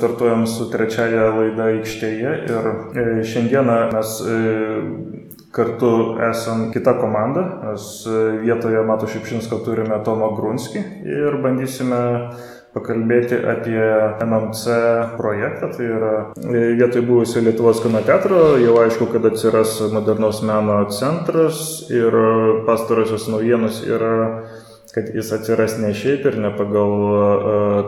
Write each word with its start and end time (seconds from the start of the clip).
startuojam 0.00 0.46
su 0.48 0.70
trečiaja 0.72 1.28
laida 1.36 1.66
aikštėje 1.74 2.36
ir 2.48 2.68
e, 2.72 3.04
šiandieną 3.28 3.76
mes 3.92 4.14
e, 4.24 4.38
kartu 5.52 5.90
esam 6.30 6.70
kita 6.72 6.96
komanda. 7.00 7.44
Mes 7.66 7.90
vietoje 8.40 8.80
Mato 8.88 9.10
Šipšinsko 9.10 9.60
turime 9.66 10.00
Tomą 10.06 10.32
Grunskį 10.38 10.86
ir 11.04 11.36
bandysime 11.44 12.00
pakalbėti 12.74 13.38
apie 13.50 13.82
MMC 14.22 14.76
projektą. 15.18 15.70
Tai 15.74 15.86
yra 15.96 16.14
vietoj 16.78 17.02
buvusio 17.06 17.42
Lietuvos 17.44 17.82
kino 17.82 18.02
teatro, 18.06 18.56
jau 18.62 18.76
aišku, 18.84 19.10
kad 19.14 19.26
atsiras 19.32 19.78
modernaus 19.94 20.42
meno 20.46 20.78
centras 20.94 21.82
ir 21.90 22.14
pastarosios 22.68 23.26
naujienos 23.32 23.82
yra 23.88 24.14
kad 24.94 25.10
jis 25.14 25.30
atsiras 25.36 25.76
ne 25.78 25.92
šiaip 25.94 26.24
ir 26.26 26.38
ne 26.42 26.50
pagal 26.56 26.94
uh, 26.98 27.20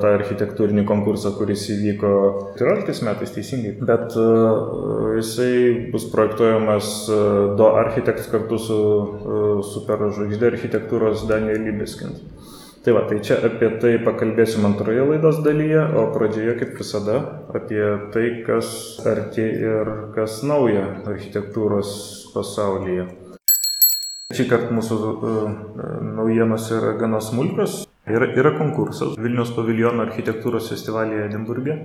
tą 0.03 0.13
architektūrinį 0.19 0.85
konkursą, 0.87 1.33
kuris 1.39 1.65
įvyko 1.75 2.13
14 2.61 3.07
metais 3.09 3.35
teisingai, 3.35 3.73
bet 3.83 4.15
uh, 4.21 5.11
jisai 5.19 5.91
bus 5.95 6.07
projektuojamas 6.13 6.93
uh, 7.09 7.21
Do 7.59 7.73
architekts 7.81 8.31
kartu 8.31 8.59
su 8.63 8.79
uh, 8.79 9.65
superžvaigždė 9.73 10.53
architektūros 10.55 11.27
Daniel 11.31 11.67
Libeskind. 11.67 12.23
Tai 12.83 12.95
va, 12.97 13.05
tai 13.07 13.21
čia 13.23 13.37
apie 13.47 13.69
tai 13.79 13.93
pakalbėsim 14.03 14.65
antroje 14.67 15.05
laidos 15.07 15.37
dalyje, 15.45 15.85
o 15.99 16.09
pradžioje, 16.15 16.57
kaip 16.59 16.73
visada, 16.81 17.19
apie 17.55 17.83
tai, 18.15 18.25
kas 18.47 18.73
arti 19.07 19.45
ir 19.47 19.91
kas 20.17 20.41
nauja 20.43 20.89
architektūros 21.07 21.93
pasaulyje. 22.35 23.07
Šį 24.33 24.47
kartą 24.51 24.77
mūsų 24.77 24.99
uh, 25.13 25.43
naujienos 26.19 26.71
yra 26.73 26.95
gana 27.01 27.21
smulkios. 27.25 27.83
Yra, 28.09 28.27
yra 28.35 28.55
konkursas 28.57 29.15
Vilnius 29.21 29.53
paviljono 29.55 30.03
architektūros 30.07 30.73
festivalyje 30.73 31.29
Edinburgė. 31.29 31.79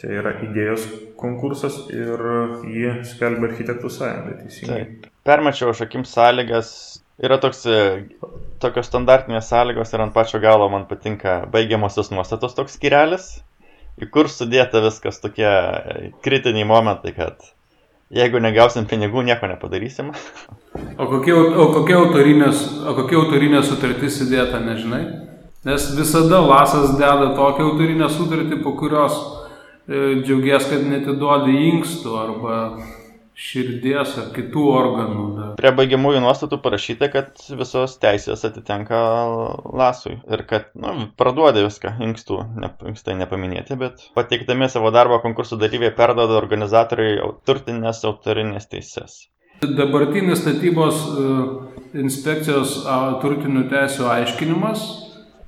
Čia 0.00 0.10
yra 0.18 0.32
idėjos 0.42 0.88
konkursas 1.20 1.76
ir 1.94 2.20
jį 2.66 2.96
skelbia 3.06 3.52
architektų 3.52 3.92
sąjunga, 3.94 4.38
teisingai. 4.40 4.80
Taip. 4.80 5.10
Permačiau 5.24 5.70
aš 5.70 5.84
akim 5.86 6.02
sąlygas 6.08 6.72
Yra 7.22 7.36
toks, 7.38 7.60
e, 7.70 8.06
tokios 8.62 8.88
standartinės 8.90 9.46
sąlygos 9.52 9.92
ir 9.94 10.02
ant 10.02 10.14
pačio 10.16 10.40
galo 10.42 10.66
man 10.70 10.88
patinka 10.90 11.44
baigiamosios 11.52 12.10
nuostatos 12.10 12.56
toks 12.58 12.74
skirelis, 12.74 13.28
į 14.02 14.08
kur 14.10 14.26
sudėta 14.26 14.82
viskas 14.82 15.22
tokie 15.22 15.46
e, 15.46 16.08
kritiniai 16.26 16.66
momentai, 16.66 17.12
kad 17.14 17.46
jeigu 18.12 18.40
negausim 18.42 18.88
pinigų, 18.90 19.22
nieko 19.26 19.48
nepadarysim. 19.50 20.10
O 20.98 21.06
kokia, 21.10 21.36
o 21.36 21.68
kokia, 21.74 22.00
autorinės, 22.02 22.64
o 22.84 22.96
kokia 22.98 23.20
autorinė 23.22 23.62
sutartis 23.64 24.20
įdėta, 24.26 24.60
nežinai? 24.64 25.04
Nes 25.64 25.86
visada 25.96 26.42
Lasas 26.44 26.98
deda 26.98 27.32
tokią 27.38 27.70
autorinę 27.70 28.10
sutartį, 28.12 28.60
po 28.64 28.74
kurios 28.76 29.16
e, 29.88 30.20
džiaugies, 30.20 30.68
kad 30.68 30.84
netiduodi 30.84 31.56
inkstų 31.70 32.18
arba 32.20 32.58
širdies 33.34 34.14
ar 34.20 34.28
kitų 34.34 34.64
organų. 34.70 35.24
Da. 35.34 35.46
Prie 35.58 35.72
baigiamųjų 35.74 36.22
nuostatų 36.22 36.60
parašyta, 36.62 37.08
kad 37.10 37.42
visos 37.58 37.96
teisės 38.02 38.44
atitenka 38.46 39.00
lasui 39.74 40.16
ir 40.22 40.44
kad 40.50 40.70
nu, 40.78 41.08
parduodė 41.18 41.64
viską, 41.66 41.96
inkstų, 42.08 42.38
ne, 42.62 42.70
inkstai 42.92 43.16
nepaminėti, 43.18 43.76
bet 43.80 44.06
pateikdami 44.14 44.70
savo 44.70 44.94
darbą 44.94 45.18
konkursų 45.24 45.58
dalyviai 45.62 45.94
perdoda 45.96 46.38
organizatoriai 46.38 47.18
turtinės 47.46 48.04
autorinės 48.06 48.70
teises. 48.70 49.24
Dabartinis 49.64 50.42
statybos 50.42 51.02
e, 51.02 51.26
inspekcijos 52.02 52.82
turtinių 53.22 53.66
teisų 53.70 54.06
aiškinimas 54.12 54.86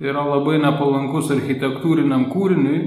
yra 0.02 0.22
labai 0.26 0.58
nepalankus 0.62 1.30
architektūriniam 1.34 2.26
kūriniui, 2.32 2.82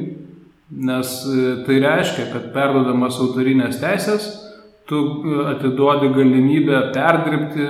nes 0.90 1.16
e, 1.24 1.50
tai 1.68 1.80
reiškia, 1.84 2.30
kad 2.34 2.52
perdodamas 2.56 3.20
autorinės 3.24 3.80
teisės 3.80 4.30
tu 4.90 5.00
e, 5.22 5.40
atiduodi 5.52 6.10
galimybę 6.16 6.82
perdirbti, 6.96 7.66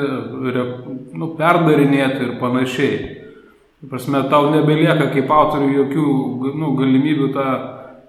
nu, 1.19 1.33
perdarinėti 1.39 2.23
ir 2.27 2.37
panašiai. 2.39 2.99
Prasme, 3.89 4.23
tau 4.31 4.49
nebelieka 4.51 5.07
kaip 5.13 5.29
autoriui 5.31 5.77
jokių 5.77 6.05
nu, 6.59 6.73
galimybių 6.79 7.29
tą, 7.35 7.47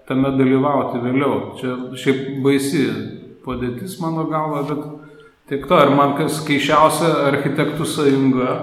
tame 0.09 0.33
dalyvauti 0.35 1.03
vėliau. 1.05 1.37
Čia 1.59 1.77
šiaip 1.99 2.41
baisi 2.43 2.87
padėtis 3.45 3.99
mano 4.03 4.27
galva, 4.31 4.65
bet 4.67 4.83
tiek 5.51 5.67
to. 5.71 5.79
Ir 5.79 5.95
man 5.95 6.17
kas 6.19 6.41
keišiausia, 6.47 7.13
architektų 7.31 7.87
sąjunga 7.87 8.57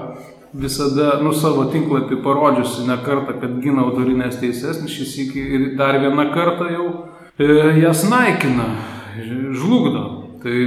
visada, 0.57 1.17
nu, 1.23 1.31
savo 1.35 1.67
tinklapį 1.71 2.19
parodžiusi 2.23 2.87
ne 2.87 2.99
kartą, 3.03 3.35
kad 3.39 3.59
gina 3.63 3.87
autorinės 3.87 4.39
teises, 4.41 4.83
šis 4.91 5.15
iki 5.27 5.43
ir 5.57 5.67
dar 5.79 5.99
vieną 6.03 6.29
kartą 6.35 6.69
jau 6.71 6.87
e, 7.39 7.79
jas 7.81 8.03
naikina, 8.07 8.71
žlugdo. 9.55 10.16
Tai 10.43 10.57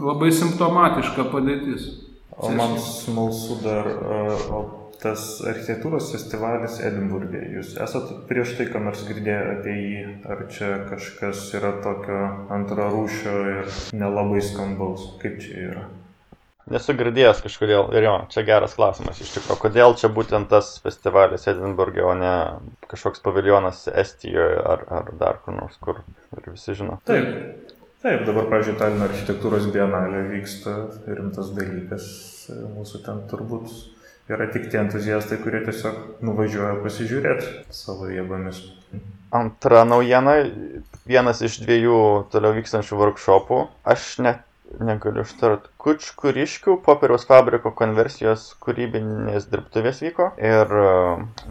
labai 0.00 0.32
simptomatiška 0.34 1.28
padėtis. 1.32 1.90
O 2.34 2.50
man 2.50 2.74
smalsu 2.82 3.60
dar, 3.62 3.86
o 4.50 4.62
tas 5.04 5.24
architektūros 5.46 6.08
festivalis 6.14 6.78
Edinburgė, 6.82 7.42
jūs 7.58 7.74
esate 7.84 8.16
prieš 8.28 8.56
tai, 8.58 8.66
ką 8.72 8.80
nors 8.86 9.04
girdėję 9.06 9.42
apie 9.52 9.74
jį, 9.76 10.04
ar 10.32 10.46
čia 10.54 10.70
kažkas 10.88 11.44
yra 11.58 11.74
tokio 11.84 12.22
antrarūšio 12.56 13.34
ir 13.52 13.68
nelabai 14.00 14.40
skambaus, 14.42 15.12
kaip 15.22 15.38
čia 15.44 15.68
yra? 15.68 15.84
Nesu 16.72 16.94
girdėjęs 16.96 17.42
kažkodėl, 17.44 17.90
ir 17.92 18.06
jo, 18.06 18.14
čia 18.32 18.42
geras 18.48 18.72
klausimas 18.78 19.18
iš 19.20 19.34
tikrųjų, 19.34 19.60
kodėl 19.66 19.94
čia 20.00 20.08
būtent 20.08 20.48
tas 20.48 20.78
festivalis 20.80 21.44
Edinburgė, 21.52 22.00
o 22.08 22.14
ne 22.16 22.34
kažkoks 22.88 23.20
paviljonas 23.24 23.82
Estijoje 23.92 24.62
ar, 24.64 24.86
ar 24.88 25.10
dar 25.20 25.42
kur 25.44 25.58
nors, 25.58 25.76
kur 25.84 26.00
ir 26.32 26.48
visi 26.48 26.72
žino. 26.78 26.96
Taip, 27.04 27.63
Taip, 28.04 28.26
dabar, 28.28 28.44
pavyzdžiui, 28.50 28.74
Talino 28.76 29.06
architektūros 29.08 29.70
bienalė 29.72 30.18
vyksta 30.28 30.74
rimtas 31.08 31.46
dalykas. 31.56 32.08
Mūsų 32.74 33.00
ten 33.06 33.22
turbūt 33.30 33.70
yra 34.28 34.44
tik 34.52 34.66
tie 34.68 34.82
entuziastai, 34.82 35.38
kurie 35.40 35.62
tiesiog 35.64 36.20
nuvažiuoja 36.20 36.74
pasižiūrėti 36.84 37.72
savo 37.72 38.10
jėgomis. 38.12 38.60
Antra 39.32 39.86
naujiena, 39.88 40.36
vienas 41.08 41.40
iš 41.48 41.62
dviejų 41.64 41.96
toliau 42.34 42.52
vykstančių 42.60 43.00
workshopų. 43.00 43.62
Aš 43.88 44.06
net 44.28 44.44
negaliu 44.84 45.24
ištart. 45.24 45.72
Kučkuriškių 45.80 46.76
popieriaus 46.84 47.24
fabriko 47.28 47.72
konversijos 47.72 48.50
kūrybinės 48.64 49.48
dirbtuvės 49.48 50.04
vyko 50.04 50.34
ir 50.36 50.80
e, 50.84 50.88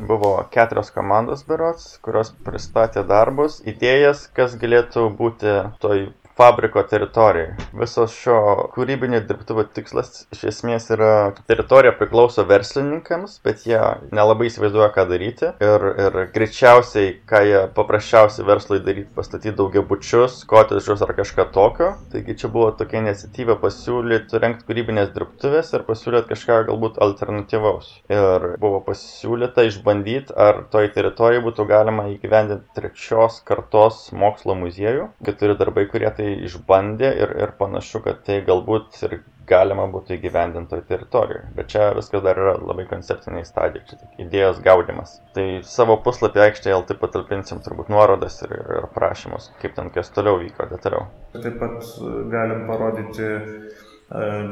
buvo 0.09 0.35
keturios 0.53 0.93
komandos 0.93 1.45
berots, 1.49 1.95
kurios 2.05 2.33
pristatė 2.45 3.07
darbus, 3.09 3.63
idėjas, 3.65 4.27
kas 4.37 4.57
galėtų 4.61 5.09
būti 5.17 5.61
toj 5.81 6.11
fabriko 6.37 6.81
teritorijai. 6.89 7.53
Visos 7.77 8.13
šio 8.17 8.69
kūrybinio 8.73 9.21
dirbtuvo 9.27 9.65
tikslas 9.75 10.25
iš 10.33 10.43
esmės 10.49 10.89
yra, 10.93 11.33
teritorija 11.49 11.93
priklauso 11.97 12.45
verslininkams, 12.49 13.37
bet 13.45 13.65
jie 13.69 13.79
nelabai 14.13 14.49
įsivaizduoja, 14.49 14.89
ką 14.95 15.05
daryti. 15.11 15.51
Ir, 15.63 15.85
ir 16.05 16.17
greičiausiai, 16.33 17.13
ką 17.29 17.43
jie 17.47 17.61
paprasčiausiai 17.77 18.47
verslai 18.47 18.79
daryti, 18.85 19.11
pastatyti 19.15 19.55
daugia 19.59 19.83
bučius, 19.85 20.41
kotedžius 20.49 21.05
ar 21.05 21.13
kažką 21.17 21.47
tokio. 21.53 21.91
Taigi 22.13 22.37
čia 22.41 22.49
buvo 22.53 22.71
tokia 22.79 23.03
iniciatyva 23.03 23.59
pasiūlyti, 23.61 24.41
rengti 24.41 24.67
kūrybinės 24.69 25.13
dirbtuvės 25.15 25.73
ir 25.77 25.85
pasiūlyti 25.87 26.33
kažką 26.33 26.59
galbūt 26.71 26.99
alternatyvaus. 27.03 27.91
Ir 28.11 28.49
buvo 28.61 28.81
pasiūlyta 28.87 29.67
išbandyti, 29.69 30.33
ar 30.33 30.63
toj 30.73 30.89
teritorijai 30.95 31.45
būtų 31.45 31.67
galima 31.69 32.09
įgyvendinti 32.13 32.73
trečios 32.77 33.39
kartos 33.45 34.07
mokslo 34.17 34.57
muziejų. 34.57 35.09
Keturi 35.25 35.57
darbai, 35.59 35.85
kurie 35.91 36.09
tai 36.13 36.22
tai 36.23 36.33
išbandė 36.47 37.11
ir, 37.19 37.37
ir 37.43 37.53
panašu, 37.59 37.99
kad 38.05 38.23
tai 38.27 38.39
galbūt 38.47 39.01
ir 39.03 39.19
galima 39.47 39.85
būtų 39.91 40.15
įgyvendinti 40.17 40.71
toj 40.71 40.83
teritorijoje. 40.87 41.49
Bet 41.57 41.71
čia 41.73 41.89
viskas 41.97 42.23
dar 42.23 42.39
yra 42.39 42.53
labai 42.61 42.85
konceptiniai 42.87 43.43
stadijai, 43.47 43.83
čia 43.89 43.99
tik 43.99 44.23
idėjos 44.27 44.61
gaudimas. 44.63 45.17
Tai 45.35 45.45
savo 45.67 45.97
puslapį 46.05 46.45
aikštėje 46.47 46.77
LT 46.79 46.97
patalpinsim 47.01 47.59
turbūt 47.65 47.91
nuorodas 47.91 48.39
ir, 48.45 48.55
ir 48.55 48.87
aprašymus, 48.87 49.51
kaip 49.61 49.75
ten 49.75 49.91
kas 49.93 50.13
toliau 50.15 50.39
vyko 50.39 50.69
detaliau. 50.71 51.09
Taip 51.35 51.59
pat 51.59 51.83
e, 51.83 52.13
galim 52.31 52.63
parodyti 52.69 53.27
e, 53.27 53.43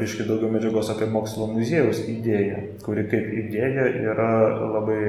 biški 0.02 0.28
daugiau 0.28 0.52
medžiagos 0.52 0.92
apie 0.92 1.08
mokslo 1.08 1.48
muziejaus 1.54 2.04
idėją, 2.12 2.62
kuri 2.84 3.08
kaip 3.12 3.32
idėja 3.46 3.88
yra 4.12 4.30
labai 4.60 5.02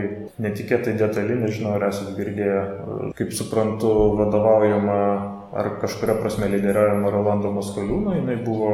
netikėtai 0.46 0.94
detali, 1.00 1.42
nežinau 1.42 1.75
ar 1.81 1.90
esate 1.90 2.14
girdėję, 2.20 2.58
e, 2.62 3.14
kaip 3.19 3.34
suprantu, 3.34 3.94
vadovaujama 4.22 5.00
ar 5.52 5.69
kažkuria 5.81 6.14
prasme 6.16 6.49
lyderiavimo 6.49 7.10
Rolando 7.12 7.50
Maskoliūno, 7.52 8.14
jinai 8.16 8.38
buvo 8.44 8.70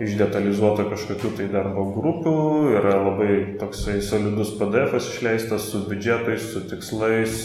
išdetalizuota 0.00 0.86
kažkokiu 0.88 1.32
tai 1.36 1.48
darbo 1.52 1.84
grupių, 1.92 2.36
yra 2.78 2.94
labai 3.04 3.34
toksai 3.60 3.98
solidus 4.04 4.54
PDF 4.56 4.96
išleistas 4.96 5.68
su 5.72 5.82
biudžetais, 5.90 6.46
su 6.54 6.64
tikslais, 6.70 7.36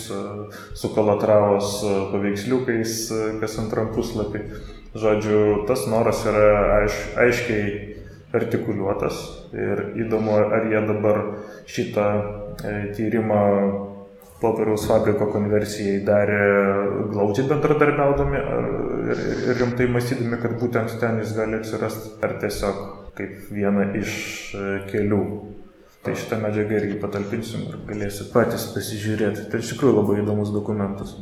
su 0.72 0.94
kalatravos 0.96 1.81
paveiksliukais, 2.13 2.96
kas 3.42 3.60
antram 3.63 3.92
puslapį. 3.96 4.46
Žodžiu, 4.96 5.66
tas 5.68 5.84
noras 5.92 6.24
yra 6.24 6.48
aiš, 6.78 7.01
aiškiai 7.19 7.66
artikuliuotas 8.36 9.19
ir 9.56 9.81
įdomu, 10.06 10.38
ar 10.40 10.69
jie 10.72 10.80
dabar 10.88 11.19
šitą 11.72 12.08
e, 12.16 12.74
tyrimą 12.96 13.44
popieriaus 14.42 14.86
fabriko 14.90 15.30
konversijai 15.32 16.02
darė 16.08 16.40
glaudžiai 17.14 17.48
bendradarbiaudami 17.52 18.42
ir, 19.14 19.24
ir 19.52 19.60
rimtai 19.62 19.88
mąstydami, 19.92 20.40
kad 20.42 20.58
būtent 20.62 20.98
ten 21.02 21.22
jis 21.24 21.36
gali 21.38 21.60
atsirasti, 21.62 22.16
ar 22.26 22.36
tiesiog 22.44 22.82
kaip 23.16 23.52
viena 23.56 23.88
iš 23.96 24.16
e, 24.56 24.66
kelių. 24.92 25.22
Tai 26.06 26.14
šitą 26.14 26.38
medžiagą 26.38 26.76
irgi 26.78 27.00
patalpinsim 27.02 27.64
ir 27.66 27.80
galėsit 27.88 28.30
patys 28.34 28.68
pasižiūrėti. 28.76 29.48
Tai 29.50 29.62
iš 29.64 29.72
tikrųjų 29.74 29.96
labai 29.98 30.20
įdomus 30.22 30.52
dokumentas. 30.54 31.16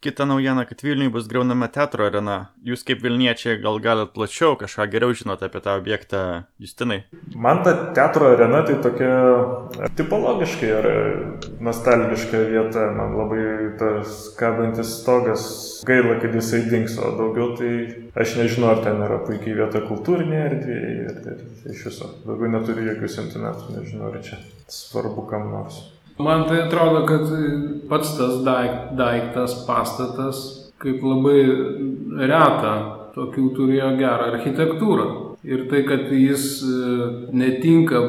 Kita 0.00 0.24
naujiena, 0.24 0.62
kad 0.64 0.78
Vilniui 0.82 1.10
bus 1.10 1.24
greunama 1.26 1.66
teatro 1.74 2.04
arena. 2.06 2.34
Jūs 2.62 2.84
kaip 2.86 3.00
Vilniečiai 3.02 3.56
gal 3.58 3.80
galite 3.82 4.12
plačiau 4.14 4.54
kažką 4.60 4.84
geriau 4.92 5.16
žinote 5.18 5.48
apie 5.48 5.58
tą 5.64 5.74
objektą, 5.80 6.20
Justinai? 6.62 7.00
Man 7.34 7.64
ta 7.66 7.72
teatro 7.96 8.28
arena 8.30 8.60
tai 8.62 8.76
tokia 8.84 9.88
tipologiškai 9.98 10.70
ir 10.70 10.88
nostalgiška 11.66 12.44
vieta. 12.52 12.86
Man 12.94 13.18
labai 13.18 13.42
tas 13.82 14.22
kabantis 14.38 14.94
stogas 15.00 15.50
gaila, 15.90 16.20
kad 16.22 16.38
jisai 16.38 16.62
dings, 16.70 16.94
o 17.02 17.10
daugiau 17.18 17.56
tai 17.58 17.74
aš 18.14 18.38
nežinau, 18.38 18.76
ar 18.76 18.86
ten 18.86 19.02
yra 19.02 19.18
puikiai 19.26 19.58
vieta 19.64 19.82
kultūrinė 19.90 20.42
erdvė 20.44 20.80
ir, 20.94 21.22
ir 21.34 21.74
iš 21.74 21.86
viso. 21.90 22.14
Daugiau 22.22 22.54
neturiu 22.54 22.86
jokių 22.92 23.14
sentimentų, 23.18 23.80
nežinau, 23.80 24.14
ar 24.14 24.22
čia 24.22 24.38
svarbu 24.70 25.26
kam 25.26 25.50
nors. 25.50 25.88
Man 26.18 26.48
tai 26.48 26.62
atrodo, 26.64 27.04
kad 27.06 27.28
pats 27.88 28.16
tas 28.18 28.40
daiktas, 28.42 29.54
pastatas, 29.68 30.40
kaip 30.82 31.02
labai 31.06 31.38
reta, 32.26 32.74
tokių 33.14 33.46
turėjo 33.54 33.92
gerą 34.00 34.32
architektūrą. 34.32 35.06
Ir 35.46 35.68
tai, 35.70 35.84
kad 35.86 36.10
jis 36.10 36.44
e, 36.66 37.08
netinka 37.30 38.00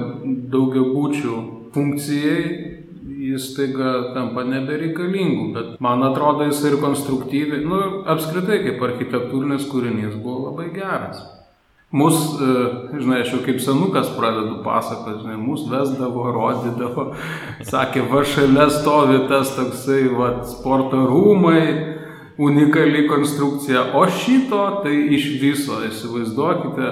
daugiabučių 0.49 1.35
funkcijai, 1.75 2.41
jis 3.29 3.51
taiga 3.53 3.91
tampa 4.15 4.43
nebereikalingu. 4.47 5.51
Bet 5.53 5.75
man 5.83 6.01
atrodo, 6.07 6.47
jis 6.49 6.63
ir 6.65 6.79
konstruktyviai, 6.81 7.61
nu, 7.65 7.81
apskritai 8.09 8.63
kaip 8.65 8.81
architektūrinis 8.89 9.69
kūrinys 9.69 10.17
buvo 10.23 10.49
labai 10.49 10.71
geras. 10.73 11.21
Mūsų, 11.89 12.25
e, 12.37 12.99
žinai, 13.01 13.23
aš 13.23 13.31
jau 13.33 13.39
kaip 13.41 13.61
senukas 13.65 14.11
pradedu 14.13 14.59
pasakoti, 14.61 15.23
žinai, 15.23 15.39
mūsų 15.41 15.71
vesdavo, 15.71 16.27
rodydavo, 16.35 17.05
sakė, 17.65 18.03
va 18.11 18.21
šalia 18.29 18.67
stovi 18.69 19.23
tas 19.31 19.55
toksai, 19.55 20.03
va, 20.13 20.27
sporto 20.45 20.99
rūmai, 21.09 21.63
unikali 22.37 23.07
konstrukcija, 23.09 23.87
o 23.97 24.03
šito 24.05 24.61
tai 24.83 24.93
iš 25.17 25.25
viso, 25.41 25.79
įsivaizduokite, 25.87 26.91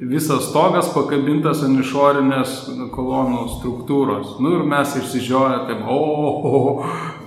visas 0.00 0.48
stogas 0.48 0.88
pakabintas 0.94 1.60
ant 1.66 1.84
išorinės 1.84 2.56
kolonų 2.96 3.44
struktūros. 3.58 4.38
Nu 4.40 4.56
ir 4.56 4.64
mes 4.64 4.96
išsižioję, 4.96 5.60
taip, 5.68 5.84
o, 5.84 6.00
o, 6.00 6.32
o, 6.48 6.62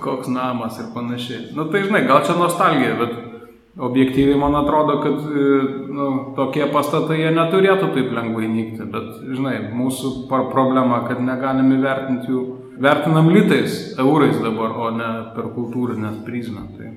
koks 0.02 0.26
namas 0.34 0.82
ir 0.82 0.90
panašiai. 0.94 1.52
Na 1.52 1.62
nu, 1.62 1.70
tai 1.70 1.86
žinai, 1.86 2.02
gal 2.10 2.26
čia 2.26 2.34
nostalgija, 2.34 2.98
bet 2.98 3.35
objektyviai 3.78 4.38
man 4.38 4.54
atrodo, 4.56 5.00
kad 5.00 5.12
e, 5.12 5.46
nu, 5.92 6.08
tokie 6.36 6.64
pastatai 6.72 7.18
jie 7.20 7.32
neturėtų 7.36 7.90
taip 7.92 8.12
lengvai 8.16 8.48
nykti, 8.48 8.86
bet, 8.92 9.10
žinai, 9.36 9.56
mūsų 9.76 10.12
problema, 10.30 11.02
kad 11.08 11.20
negalim 11.24 11.74
įvertinti 11.76 12.32
jų, 12.32 12.44
vertinam 12.80 13.28
litais, 13.32 13.96
eurais 14.00 14.38
dabar, 14.40 14.76
o 14.80 14.90
ne 14.96 15.10
per 15.36 15.50
kultūrinę 15.56 16.14
prizmę. 16.24 16.68
Tai 16.76 16.92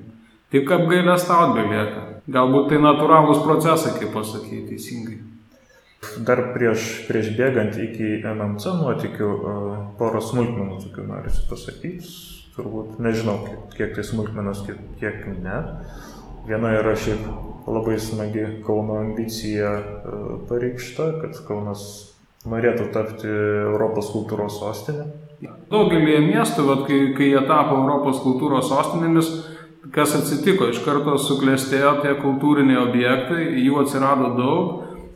tik 0.55 0.71
apgailę 0.71 1.17
staut 1.19 1.55
belieka. 1.57 2.05
Galbūt 2.29 2.69
tai 2.71 2.79
natūralūs 2.83 3.41
procesai, 3.43 3.95
kaip 3.97 4.13
pasakyti 4.13 4.67
teisingai. 4.69 5.17
Dar 6.23 6.51
prieš, 6.53 6.83
prieš 7.09 7.33
bėgant 7.35 7.75
iki 7.75 8.19
MMC 8.23 8.75
nuotikių, 8.79 9.29
e, 9.35 9.55
porą 9.99 10.21
smulkmenų 10.23 10.79
tokių 10.85 11.07
noriu 11.09 11.33
pasakyti. 11.49 12.13
Turbūt 12.55 12.99
nežinau, 13.03 13.37
kiek, 13.45 13.59
kiek 13.75 13.91
tai 13.95 14.03
smulkmenos, 14.03 14.63
kiek, 14.67 14.79
kiek 14.99 15.27
ne. 15.43 15.59
Viena 16.47 16.71
yra 16.77 16.95
šiaip 16.97 17.25
labai 17.69 17.99
smagi 17.99 18.45
Kauno 18.65 18.99
ambicija 18.99 19.73
e, 19.77 19.83
pareikšta, 20.49 21.11
kad 21.21 21.37
Kaunas 21.47 21.83
norėtų 22.49 22.89
tapti 22.93 23.29
Europos 23.29 24.09
kultūros 24.13 24.59
sostinė. 24.61 25.09
Daugelį 25.71 26.19
miestų, 26.25 26.65
vat, 26.67 26.83
kai, 26.87 26.99
kai 27.17 27.31
jie 27.33 27.41
tapo 27.47 27.77
Europos 27.79 28.21
kultūros 28.23 28.69
sostinėmis, 28.71 29.29
kas 29.95 30.15
atsitiko, 30.17 30.69
iš 30.71 30.81
karto 30.85 31.17
suklestėjo 31.21 31.99
tie 32.03 32.15
kultūriniai 32.19 32.79
objektai, 32.81 33.45
jų 33.63 33.83
atsirado 33.83 34.33
daug, 34.39 34.73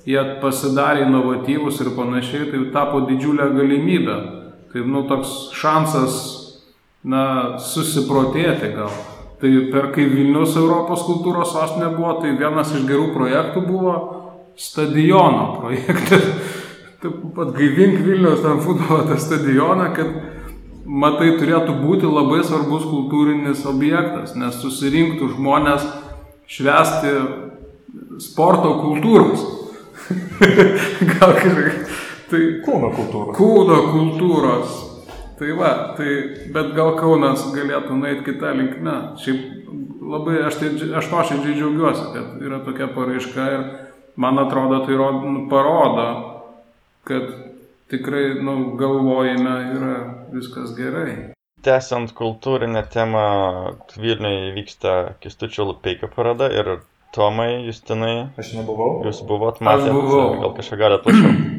jie 0.07 0.21
pasidarė 0.43 1.07
inovatyvus 1.07 1.81
ir 1.83 1.93
panašiai, 1.97 2.51
tai 2.51 2.63
tapo 2.75 3.03
didžiulę 3.07 3.49
galimybę. 3.55 4.19
Tai, 4.73 4.85
nu, 4.89 5.03
toks 5.09 5.53
šansas, 5.55 6.21
na, 7.05 7.25
susiprotėti 7.61 8.73
gal. 8.77 8.93
Tai 9.43 9.49
per 9.73 9.89
kai 9.91 10.05
Vilnius 10.07 10.53
Europos 10.55 11.01
kultūros 11.03 11.49
sostinė 11.51 11.89
buvo, 11.97 12.13
tai 12.23 12.29
vienas 12.39 12.69
iš 12.71 12.85
gerų 12.87 13.09
projektų 13.11 13.63
buvo 13.67 13.95
stadiono 14.55 15.57
projektas. 15.57 16.29
Taip 17.03 17.17
pat 17.35 17.51
gaivink 17.57 17.97
Vilnius 18.05 18.39
ten 18.39 18.61
futbolo 18.63 19.01
tą 19.09 19.17
stadioną, 19.19 19.89
kad 19.97 20.13
matai 20.87 21.33
turėtų 21.41 21.75
būti 21.81 22.07
labai 22.07 22.39
svarbus 22.47 22.85
kultūrinis 22.87 23.65
objektas, 23.67 24.37
nes 24.39 24.61
susirinktų 24.63 25.33
žmonės 25.33 25.89
švesti 26.47 27.11
sporto 28.23 28.77
kultūros. 28.79 29.43
Gal 31.17 31.35
kažkaip. 31.35 31.93
Tai 32.31 32.43
kūno 32.63 32.95
kultūros. 32.95 33.35
Kūno 33.35 33.83
kultūros. 33.91 34.81
Tai 35.43 35.55
va, 35.59 35.69
tai, 35.97 36.11
bet 36.55 36.69
gal 36.71 36.93
Kaunas 36.95 37.41
galėtų 37.51 37.97
nueiti 37.99 38.21
kitą 38.29 38.53
linkmę. 38.55 38.93
Šiaip 39.19 39.65
labai, 40.07 40.37
aš, 40.47 40.61
tai, 40.61 40.69
aš 40.95 41.09
nuoširdžiai 41.11 41.57
džiaugiuosi, 41.57 42.05
kad 42.13 42.45
yra 42.47 42.61
tokia 42.63 42.87
paraiška 42.95 43.47
ir 43.51 43.65
man 44.23 44.39
atrodo, 44.39 44.77
tai 44.85 44.95
rod, 44.95 45.17
nu, 45.27 45.41
parodo, 45.51 46.05
kad 47.09 47.27
tikrai 47.91 48.37
nu, 48.39 48.55
galvojime 48.79 49.57
yra 49.73 49.97
viskas 50.31 50.71
gerai. 50.79 51.17
Tęsiant 51.67 52.15
kultūrinę 52.15 52.85
temą, 52.95 53.25
Vilniuje 53.99 54.53
vyksta 54.55 54.93
Kistučio 55.19 55.67
Lupeikio 55.73 56.07
paroda 56.15 56.47
ir 56.55 56.77
Tomai, 57.11 57.65
Justinai. 57.67 58.29
Aš 58.39 58.55
nebuvau. 58.61 59.01
Jūs 59.09 59.19
buvot 59.27 59.59
matę, 59.59 59.91
gal 59.91 60.55
kažką 60.55 60.79
galite 60.85 61.03
plačiau. 61.09 61.52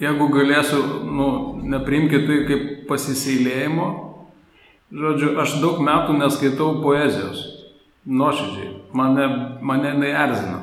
Jeigu 0.00 0.28
galėsiu, 0.32 0.80
nu, 1.04 1.26
neprimkite 1.68 2.26
tai 2.28 2.38
kaip 2.48 2.64
pasiseilėjimo, 2.88 3.88
žodžiu, 4.90 5.34
aš 5.42 5.58
daug 5.62 5.82
metų 5.84 6.16
neskaitau 6.18 6.78
poezijos, 6.84 7.42
nuoširdžiai, 8.08 8.72
mane, 8.96 9.28
mane 9.60 9.94
jinai 9.94 10.12
erzina. 10.24 10.58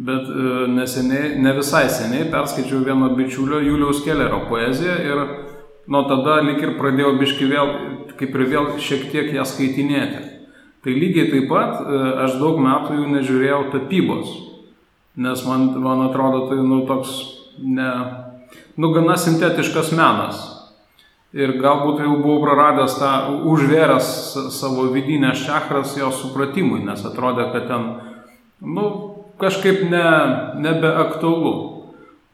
Bet 0.00 0.30
e, 0.32 0.66
neseniai, 0.72 1.34
ne 1.44 1.52
visai 1.58 1.84
seniai 1.92 2.30
perskaičiau 2.32 2.80
vieno 2.86 3.10
bičiulio 3.18 3.60
Juliaus 3.60 4.00
Kellerio 4.00 4.46
poeziją 4.48 4.94
ir 5.04 5.18
nuo 5.92 6.06
tada 6.08 6.38
lik 6.46 6.62
ir 6.64 6.78
pradėjau 6.78 7.18
biški 7.20 7.48
vėl, 7.50 7.72
kaip 8.16 8.32
ir 8.38 8.46
vėl 8.48 8.70
šiek 8.80 9.10
tiek 9.12 9.28
ją 9.36 9.44
skaitinėti. 9.44 10.22
Tai 10.80 10.94
lygiai 10.96 11.28
taip 11.28 11.50
pat 11.52 11.82
e, 11.84 12.00
aš 12.24 12.38
daug 12.40 12.62
metų 12.64 12.96
jų 12.96 13.10
nežiūrėjau 13.18 13.60
tapybos, 13.74 14.32
nes 15.20 15.44
man, 15.44 15.68
man 15.84 16.06
atrodo 16.06 16.46
tai 16.48 16.62
nu 16.64 16.80
toks 16.88 17.12
ne, 17.60 17.90
nu, 18.76 18.90
gana 18.94 19.16
sintetiškas 19.18 19.92
menas. 19.96 20.42
Ir 21.30 21.54
galbūt 21.62 22.02
jau 22.02 22.16
buvau 22.18 22.40
praradęs 22.42 22.96
tą, 22.98 23.10
užvėręs 23.46 24.06
savo 24.50 24.88
vidinę 24.90 25.30
šakras 25.38 25.94
jo 25.98 26.10
supratimui, 26.10 26.82
nes 26.82 27.04
atrodė, 27.06 27.46
kad 27.52 27.68
ten, 27.70 27.84
nu, 28.60 28.86
kažkaip 29.38 29.84
ne, 29.90 30.06
nebeaktualu. 30.58 31.54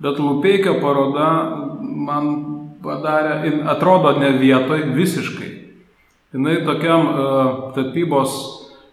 Bet 0.01 0.19
Lupeikio 0.21 0.77
paroda 0.81 1.29
man 1.81 2.33
padarė, 2.85 3.53
atrodo 3.69 4.17
ne 4.21 4.33
vietoj 4.41 4.91
visiškai. 4.97 5.53
Jis 6.37 6.65
tokiam 6.67 7.07
uh, 7.09 7.51
tapybos, 7.77 8.35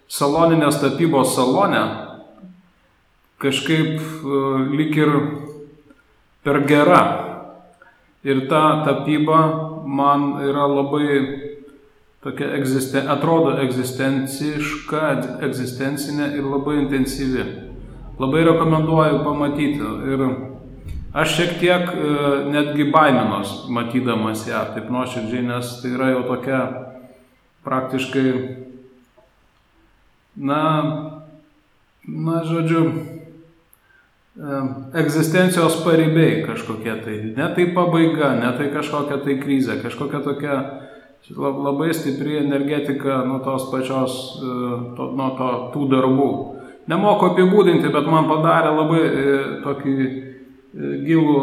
saloninės 0.08 0.78
tapybos 0.80 1.34
salone 1.36 1.82
kažkaip 3.42 3.98
uh, 4.00 4.62
lik 4.72 4.96
ir 4.96 5.12
per 6.44 6.62
gera. 6.68 7.33
Ir 8.24 8.46
ta 8.48 8.82
tapyba 8.86 9.40
man 9.84 10.38
yra 10.40 10.64
labai 10.66 11.08
tokia 12.24 12.54
egzisten, 12.56 13.08
atrodo 13.12 13.52
egzistenciška, 13.60 15.02
egzistencinė 15.44 16.30
ir 16.38 16.48
labai 16.48 16.78
intensyvi. 16.80 17.44
Labai 18.18 18.44
rekomenduoju 18.48 19.20
pamatyti. 19.26 19.90
Ir 20.08 20.24
aš 21.12 21.34
šiek 21.36 21.56
tiek 21.60 21.92
e, 21.92 22.14
netgi 22.48 22.88
baiminos 22.94 23.66
matydamas 23.68 24.46
ją 24.48 24.62
taip 24.72 24.88
nuoširdžiai, 24.94 25.44
nes 25.50 25.74
tai 25.82 25.92
yra 25.98 26.14
jau 26.14 26.22
tokia 26.30 26.62
praktiškai, 27.64 28.32
na, 30.36 30.62
na, 32.04 32.40
žodžiu, 32.48 32.86
egzistencijos 34.34 35.78
paribiai 35.84 36.42
kažkokie 36.46 36.96
tai. 37.04 37.18
Ne 37.36 37.50
tai 37.54 37.68
pabaiga, 37.74 38.34
ne 38.40 38.50
tai 38.58 38.72
kažkokia 38.74 39.20
tai 39.22 39.38
krizė, 39.42 39.78
kažkokia 39.82 40.24
tokia 40.24 40.58
Labai 41.32 41.94
stipri 41.94 42.36
energetika 42.36 43.22
nuo 43.24 43.38
tos 43.40 43.70
pačios, 43.72 44.12
to, 44.96 45.06
nuo 45.16 45.30
to, 45.38 45.46
tų 45.72 45.86
darbų. 45.88 46.26
Nemoku 46.92 47.30
apibūdinti, 47.30 47.88
bet 47.88 48.10
man 48.12 48.28
padarė 48.28 48.74
labai 48.76 49.00
tokį 49.64 49.94
gilų 51.06 51.38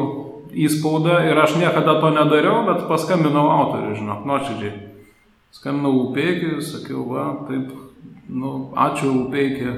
įspaudą 0.54 1.18
ir 1.26 1.42
aš 1.42 1.56
niekada 1.58 1.98
to 1.98 2.12
nedariau, 2.14 2.62
bet 2.68 2.86
paskambinau 2.92 3.48
autoriui, 3.56 3.98
žinok, 3.98 4.22
nuoširdžiai. 4.30 4.76
Skambinau 5.58 5.96
Upeikį, 6.04 6.54
sakiau, 6.62 7.08
va, 7.10 7.26
taip, 7.50 7.74
nu, 8.30 8.54
ačiū 8.78 9.10
Upeikį. 9.24 9.74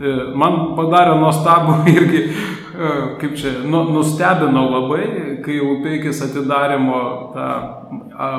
E, 0.00 0.12
man 0.32 0.72
padarė 0.78 1.18
nuostabų 1.20 1.74
irgi, 1.96 2.22
e, 2.30 2.92
kaip 3.20 3.36
čia, 3.36 3.58
nu, 3.68 3.84
nustebinau 3.92 4.64
labai, 4.72 5.04
kai 5.44 5.58
Upeikis 5.60 6.22
atidarimo 6.24 7.02
tą 7.34 7.50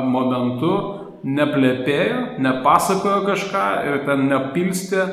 momentu 0.10 0.74
neplėpėjo, 1.22 2.42
nepasakojo 2.42 3.22
kažką 3.28 3.66
ir 3.86 4.02
ten 4.08 4.26
nepilstė 4.32 5.06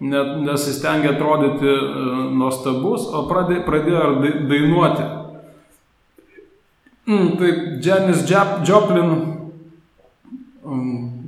net 0.00 0.36
nesistengė 0.46 1.14
atrodyti 1.14 1.68
e, 1.68 1.80
nuostabus, 2.38 3.08
o 3.10 3.26
pradėjo, 3.28 4.12
dainuoti. 4.48 5.08
Mm, 7.10 7.30
tai 7.40 7.50
Janis 7.82 8.22
Joplin, 8.28 9.10
um, 10.62 11.19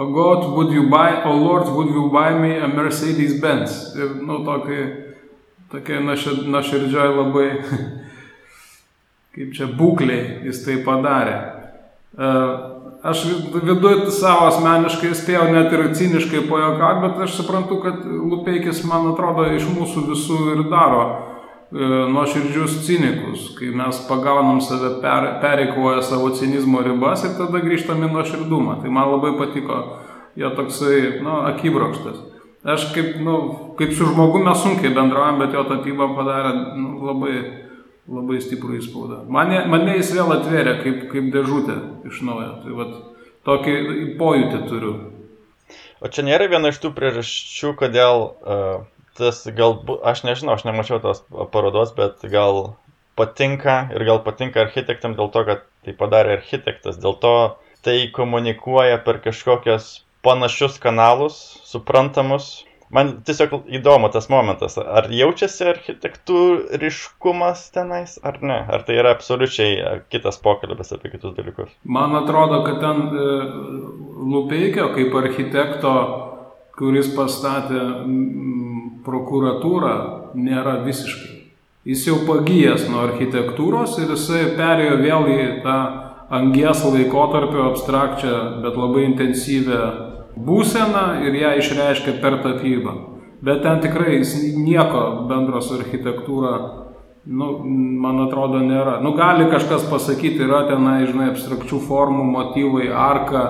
O 0.00 0.06
God, 0.06 0.56
would 0.56 0.72
you 0.72 0.88
buy, 0.88 1.22
O 1.24 1.36
Lord, 1.36 1.68
would 1.68 1.88
you 1.88 2.08
buy 2.08 2.32
me 2.32 2.56
a 2.56 2.66
Mercedes 2.66 3.38
Benz? 3.38 3.94
Ir, 3.94 4.14
nu, 4.24 4.38
tokia, 4.46 4.86
tokia 5.68 5.98
nuoširdžiai 6.00 7.10
labai, 7.18 7.48
kaip 9.36 9.50
čia 9.58 9.68
būkliai 9.76 10.46
jis 10.46 10.62
tai 10.64 10.78
padarė. 10.86 11.34
Uh, 12.16 12.80
aš 13.12 13.26
viduje 13.52 14.08
savo 14.16 14.48
asmeniškai 14.48 15.12
spėjau 15.20 15.50
net 15.52 15.76
ir 15.76 15.84
ciniškai 15.92 16.46
pajokauti, 16.48 17.04
bet 17.04 17.20
aš 17.26 17.36
suprantu, 17.42 17.82
kad 17.84 18.00
Lupeikis, 18.08 18.80
man 18.88 19.12
atrodo, 19.12 19.50
iš 19.52 19.68
mūsų 19.68 20.06
visų 20.14 20.38
ir 20.54 20.64
daro 20.72 21.04
e, 21.04 21.29
nuoširdžius 21.70 22.80
cinikus, 22.86 23.50
kai 23.58 23.70
mes 23.76 24.00
pagaunam 24.08 24.58
save 24.64 24.96
per, 25.02 25.28
pereikvoję 25.42 26.02
savo 26.02 26.32
cinizmo 26.34 26.82
ribas 26.82 27.22
ir 27.24 27.36
tada 27.38 27.62
grįžtam 27.62 28.02
į 28.02 28.10
nuoširdumą. 28.10 28.80
Tai 28.82 28.90
man 28.90 29.12
labai 29.12 29.36
patiko 29.38 29.78
jo 30.40 30.50
toksai, 30.58 31.20
nu, 31.22 31.40
akibrokštas. 31.52 32.18
Aš 32.66 32.90
kaip, 32.94 33.16
nu, 33.24 33.36
kaip 33.78 33.94
su 33.96 34.08
žmogumi 34.10 34.50
mes 34.50 34.62
sunkiai 34.64 34.92
bendraujam, 34.94 35.38
bet 35.40 35.54
jo 35.56 35.64
tapyba 35.68 36.10
padarė 36.16 36.54
nu, 36.76 36.98
labai 37.06 37.36
labai 38.10 38.40
stiprų 38.42 38.80
įspaudą. 38.80 39.22
Mane, 39.30 39.62
mane 39.70 39.94
jis 39.98 40.12
vėl 40.16 40.32
atvėrė 40.34 40.80
kaip, 40.82 41.02
kaip 41.12 41.30
dėžutė 41.34 41.76
iš 42.10 42.22
naujo. 42.26 42.52
Tai 42.64 42.76
vat, 42.78 42.94
tokį 43.46 43.74
pojūtį 44.20 44.62
turiu. 44.66 44.94
O 46.00 46.10
čia 46.10 46.24
nėra 46.26 46.48
viena 46.50 46.72
iš 46.72 46.80
tų 46.82 46.90
priežasčių, 46.96 47.74
kodėl 47.78 48.24
uh, 48.24 48.82
tas 49.18 49.42
galbūt, 49.46 50.04
aš 50.06 50.24
nežinau, 50.28 50.54
aš 50.54 50.66
nemačiau 50.68 51.00
tos 51.02 51.24
parodos, 51.54 51.94
bet 51.96 52.22
gal 52.32 52.76
patinka 53.18 53.82
ir 53.94 54.06
gal 54.08 54.22
patinka 54.24 54.62
architektam 54.64 55.16
dėl 55.18 55.32
to, 55.34 55.44
kad 55.48 55.66
tai 55.84 55.96
padarė 55.96 56.38
architektas, 56.38 57.00
dėl 57.00 57.18
to 57.20 57.34
tai 57.84 57.98
komunikuoja 58.12 59.00
per 59.04 59.20
kažkokias 59.24 60.00
panašius 60.24 60.76
kanalus, 60.80 61.38
suprantamus, 61.64 62.50
man 62.92 63.12
tiesiog 63.26 63.70
įdomu 63.78 64.10
tas 64.12 64.28
momentas, 64.32 64.76
ar 64.80 65.08
jaučiasi 65.14 65.68
architektūriškumas 65.72 67.62
tenais, 67.74 68.18
ar 68.26 68.40
ne, 68.44 68.58
ar 68.68 68.84
tai 68.86 68.98
yra 69.00 69.14
absoliučiai 69.16 69.76
e, 69.76 69.92
kitas 70.12 70.40
pokalbis 70.42 70.92
apie 70.96 71.12
kitus 71.14 71.36
dalykus. 71.38 71.70
Man 71.84 72.16
atrodo, 72.18 72.62
kad 72.66 72.82
ten 72.84 73.06
e, 73.08 73.30
Lupeikio 74.34 74.90
kaip 74.96 75.16
architekto, 75.22 75.94
kuris 76.76 77.08
pastatė 77.16 77.80
m, 79.00 79.04
prokuratūrą, 79.04 79.96
nėra 80.34 80.80
visiškai. 80.84 81.36
Jis 81.88 82.04
jau 82.06 82.18
pagyjęs 82.28 82.88
nuo 82.90 83.06
architektūros 83.08 83.96
ir 84.02 84.10
jisai 84.12 84.50
perėjo 84.58 84.98
vėl 85.00 85.28
į 85.32 85.44
tą 85.64 85.76
angies 86.30 86.84
laikotarpio 86.84 87.70
abstrakčią, 87.70 88.34
bet 88.62 88.76
labai 88.76 89.06
intensyvę 89.08 89.80
būseną 90.36 91.24
ir 91.26 91.38
ją 91.40 91.54
išreiškia 91.62 92.18
per 92.20 92.38
tapybą. 92.44 92.94
Bet 93.40 93.62
ten 93.64 93.80
tikrai 93.80 94.18
jis 94.18 94.36
nieko 94.60 95.24
bendro 95.28 95.62
su 95.64 95.78
architektūra, 95.78 96.52
nu, 97.24 97.48
man 98.04 98.20
atrodo, 98.26 98.60
nėra. 98.60 98.98
Nu, 99.00 99.14
gali 99.16 99.48
kažkas 99.50 99.86
pasakyti, 99.88 100.44
yra 100.44 100.66
tenai, 100.68 101.06
žinai, 101.08 101.30
abstrakčių 101.32 101.80
formų, 101.88 102.26
motyvai, 102.34 102.90
arka, 102.92 103.44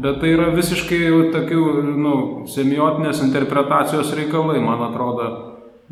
bet 0.00 0.18
tai 0.22 0.32
yra 0.34 0.50
visiškai 0.54 0.98
jau 1.04 1.20
tokių, 1.34 1.62
nu, 1.98 2.16
semiotinės 2.50 3.22
interpretacijos 3.26 4.14
reikalai, 4.18 4.58
man 4.64 4.82
atrodo. 4.88 5.30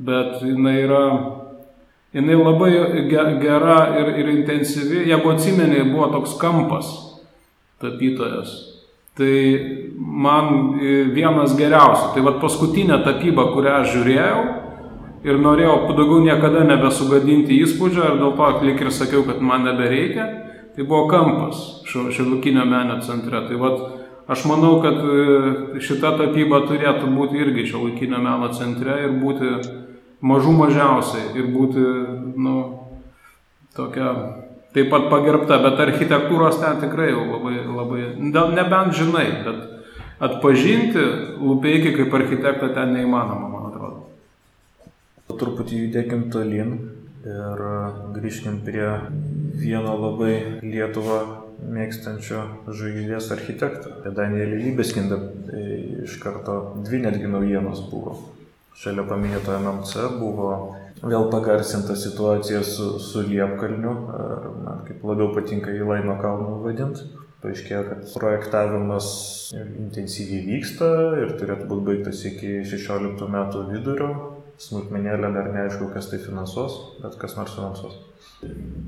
Bet 0.03 0.41
jinai 0.43 0.79
yra, 0.83 1.05
jinai 2.17 2.41
labai 2.41 2.73
gera 3.43 3.79
ir, 4.01 4.13
ir 4.25 4.35
intensyvi. 4.39 5.07
Jeigu 5.13 5.35
atsimeni, 5.35 5.87
buvo 5.93 6.11
toks 6.17 6.39
kampas 6.41 6.93
tapytojas 7.83 8.73
Tai 9.13 9.33
man 10.01 10.79
vienas 11.13 11.53
geriausių. 11.59 12.13
Tai 12.15 12.23
vad 12.25 12.39
paskutinė 12.41 13.03
tapyba, 13.05 13.51
kurią 13.53 13.75
aš 13.83 13.91
žiūrėjau 13.99 14.45
ir 15.29 15.39
norėjau 15.39 15.75
daugiau 15.93 16.23
niekada 16.25 16.63
nebesugadinti 16.67 17.59
įspūdžio 17.63 18.07
ir 18.09 18.17
dėl 18.23 18.33
to 18.39 18.49
lik 18.65 18.81
ir 18.81 18.91
sakiau, 18.91 19.23
kad 19.29 19.43
man 19.45 19.69
nebereikia, 19.69 20.25
tai 20.77 20.85
buvo 20.85 21.07
kampas 21.09 21.83
šilukinio 21.87 22.65
menio 22.65 23.01
centre. 23.05 23.45
Tai 23.49 23.59
vad 23.61 23.81
aš 24.27 24.45
manau, 24.49 24.79
kad 24.83 25.01
e, 25.03 25.81
šita 25.83 26.15
tapyba 26.19 26.63
turėtų 26.69 27.11
būti 27.13 27.41
irgi 27.43 27.67
šilukinio 27.73 28.21
meno 28.23 28.53
centre 28.57 29.01
ir 29.05 29.17
būti 29.21 29.57
mažų 30.23 30.55
mažiausiai 30.61 31.35
ir 31.39 31.51
būti, 31.53 31.83
nu, 32.39 32.55
tokia 33.77 34.13
taip 34.73 34.89
pat 34.93 35.09
pagerbta, 35.13 35.59
bet 35.65 35.81
architektūros 35.85 36.61
ten 36.63 36.81
tikrai 36.81 37.11
jau 37.11 37.27
labai, 37.27 37.59
labai, 37.67 38.05
nebent 38.23 38.97
žinai, 38.97 39.27
bet 39.45 39.69
atpažinti 40.23 41.03
Lupeikį 41.43 41.97
kaip 41.99 42.15
architektą 42.17 42.71
ten 42.77 42.95
neįmanoma, 42.97 43.51
man 43.51 43.69
atrodo. 43.73 44.07
Truputį 45.33 45.87
judėkim 45.87 46.29
tolin 46.33 46.77
ir 47.27 47.63
grįžkim 48.15 48.61
prie 48.67 48.87
vieno 49.55 49.95
labai 50.01 50.35
Lietuvą 50.65 51.21
mėgstančio 51.73 52.43
žvaigždės 52.67 53.31
architekto. 53.35 53.97
Danielį 54.17 54.61
Lybeskindą 54.67 55.19
tai 55.49 55.65
iš 56.07 56.19
karto 56.23 56.59
dvi 56.83 57.03
netgi 57.05 57.31
naujienos 57.31 57.85
buvo. 57.91 58.17
Šalia 58.79 59.05
paminėto 59.07 59.53
MMC 59.55 60.07
buvo 60.19 60.53
vėl 61.03 61.29
pagarsinta 61.31 61.97
situacija 61.99 62.63
su, 62.67 62.97
su 63.03 63.25
Liepkalniu, 63.27 63.93
ar 64.17 64.47
man 64.65 64.85
kaip 64.87 65.03
labiau 65.07 65.33
patinka 65.37 65.75
į 65.75 65.85
Laino 65.87 66.17
kalną 66.23 66.61
vadinti. 66.65 67.09
Paaiškėjo, 67.43 67.81
kad 67.89 68.05
projektavimas 68.15 69.07
intensyviai 69.59 70.45
vyksta 70.47 70.89
ir 71.25 71.35
turėtų 71.41 71.67
būti 71.73 71.87
baigtas 71.89 72.23
iki 72.29 72.61
16 72.71 73.27
metų 73.35 73.65
vidurio. 73.73 74.13
Smulkmenėlė 74.63 75.33
dar 75.35 75.51
neaišku, 75.51 75.91
kas 75.91 76.07
tai 76.13 76.21
finansuos, 76.23 76.79
bet 77.03 77.19
kas 77.19 77.35
nors 77.35 77.57
finansuos. 77.57 77.99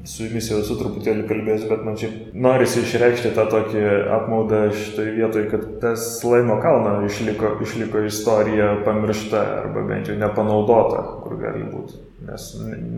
Su 0.05 0.27
jumis 0.27 0.51
jau 0.51 0.59
esu 0.61 0.75
truputėlį 0.77 1.23
kalbėjęs, 1.29 1.63
bet 1.71 1.85
man 1.87 1.95
čia 1.97 2.11
norisi 2.37 2.83
išreikšti 2.83 3.31
tą 3.37 3.47
tokį 3.49 3.85
apmaudą 4.13 4.59
šitoje 4.77 5.15
vietoje, 5.17 5.45
kad 5.53 5.63
tas 5.81 6.05
Laimo 6.29 6.59
kalno 6.61 6.99
išliko, 7.07 7.55
išliko 7.65 8.03
istorija 8.05 8.67
pamiršta 8.85 9.41
arba 9.63 9.87
bent 9.89 10.11
jau 10.11 10.19
nepanaudota, 10.21 11.07
kur 11.23 11.39
gali 11.41 11.65
būti. 11.71 12.03
Nes 12.29 12.51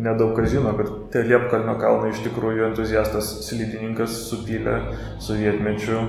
nedaug 0.06 0.34
kas 0.38 0.50
žino, 0.50 0.72
kad 0.78 0.90
tie 1.14 1.22
Liepkalnio 1.28 1.76
kalnai 1.82 2.10
iš 2.10 2.24
tikrųjų 2.26 2.72
entuziastas 2.72 3.30
slidininkas 3.46 4.18
supylė 4.26 4.80
sovietmečių 5.22 6.02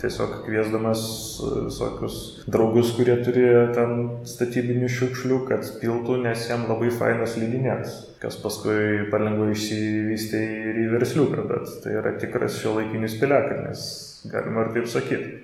tiesiog 0.00 0.40
kviesdamas 0.46 1.02
e, 1.40 1.50
visokius 1.66 2.16
draugus, 2.50 2.92
kurie 2.96 3.16
turėjo 3.24 3.64
ten 3.76 3.92
statybinių 4.28 4.88
šiukšlių, 4.92 5.40
kad 5.50 5.68
piltų, 5.82 6.20
nes 6.24 6.46
jam 6.50 6.66
labai 6.68 6.90
fainas 6.94 7.36
lydinės, 7.40 7.98
kas 8.22 8.38
paskui 8.42 9.10
palengva 9.12 9.50
išsivystė 9.54 10.40
ir 10.70 10.80
į 10.84 10.88
versliuką, 10.94 11.44
bet 11.50 11.76
tai 11.84 11.94
yra 12.00 12.16
tikras 12.22 12.58
šio 12.62 12.78
laikinis 12.78 13.18
piliakalnis, 13.20 13.84
galima 14.32 14.66
ir 14.66 14.74
taip 14.78 14.90
sakyti. 14.90 15.36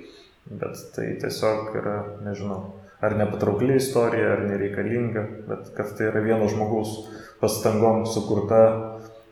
Bet 0.47 0.79
tai 0.95 1.09
tiesiog 1.19 1.73
yra, 1.75 1.97
nežinau, 2.23 2.61
ar 3.03 3.17
nepatraukli 3.19 3.81
istorija, 3.81 4.37
ar 4.37 4.45
nereikalinga, 4.47 5.25
bet 5.49 5.73
kad 5.77 5.91
tai 5.99 6.13
yra 6.13 6.23
vieno 6.23 6.47
žmogaus 6.51 7.01
pastangom 7.41 8.05
sukurta 8.09 8.61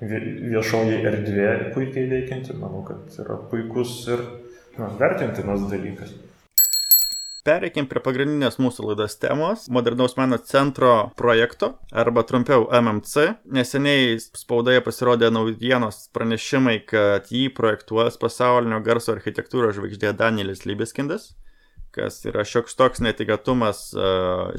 viešoji 0.05 0.99
erdvė 1.07 1.51
puikiai 1.75 2.09
veikianti, 2.11 2.57
manau, 2.59 2.83
kad 2.89 3.15
yra 3.23 3.39
puikus 3.51 3.95
ir 4.11 4.25
na, 4.79 4.91
vertintinas 5.01 5.67
dalykas. 5.71 6.15
Pereikim 7.45 7.85
prie 7.85 8.01
pagrindinės 8.01 8.57
mūsų 8.57 8.87
laidos 8.89 9.19
temos- 9.21 9.67
modernaus 9.77 10.17
meno 10.17 10.39
centro 10.39 11.13
projekto, 11.17 11.75
arba 11.93 12.23
trumpiau 12.25 12.71
MMC. 12.73 13.37
Neseniai 13.45 14.17
spaudoje 14.19 14.81
pasirodė 14.81 15.29
naujienos 15.31 16.09
pranešimai, 16.15 16.87
kad 16.87 17.29
jį 17.29 17.53
projektuos 17.55 18.17
pasaulinio 18.17 18.81
garso 18.81 19.13
architektūros 19.13 19.77
žvaigždė 19.77 20.17
Danielis 20.17 20.65
Libeskindas 20.65 21.35
kas 21.95 22.25
yra 22.27 22.45
šioks 22.47 22.77
toks 22.79 23.03
netikėtumas, 23.05 23.93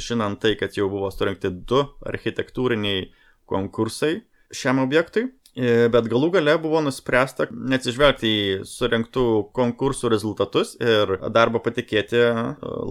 žinant 0.01 0.39
tai, 0.43 0.55
kad 0.59 0.75
jau 0.77 0.87
buvo 0.91 1.11
surinkti 1.11 1.51
du 1.51 1.81
architektūriniai 2.07 3.09
konkursai 3.49 4.21
šiam 4.55 4.79
objektui. 4.83 5.27
E, 5.55 5.87
bet 5.87 6.09
galų 6.11 6.33
gale 6.33 6.57
buvo 6.59 6.81
nuspręsta 6.83 7.47
neatsižvelgti 7.51 8.27
į 8.27 8.43
surinktų 8.67 9.25
konkursų 9.55 10.11
rezultatus 10.11 10.73
ir 10.83 11.15
darbą 11.31 11.61
patikėti 11.63 12.19
e, 12.19 12.31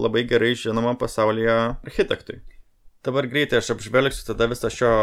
labai 0.01 0.25
gerai 0.25 0.55
žinomam 0.57 0.97
pasaulyje 0.97 1.55
architektui. 1.85 2.41
Dabar 3.05 3.27
greitai 3.29 3.59
aš 3.59 3.75
apžvelgsiu 3.75 4.23
tada 4.31 4.47
visą 4.49 4.71
šio 4.73 4.93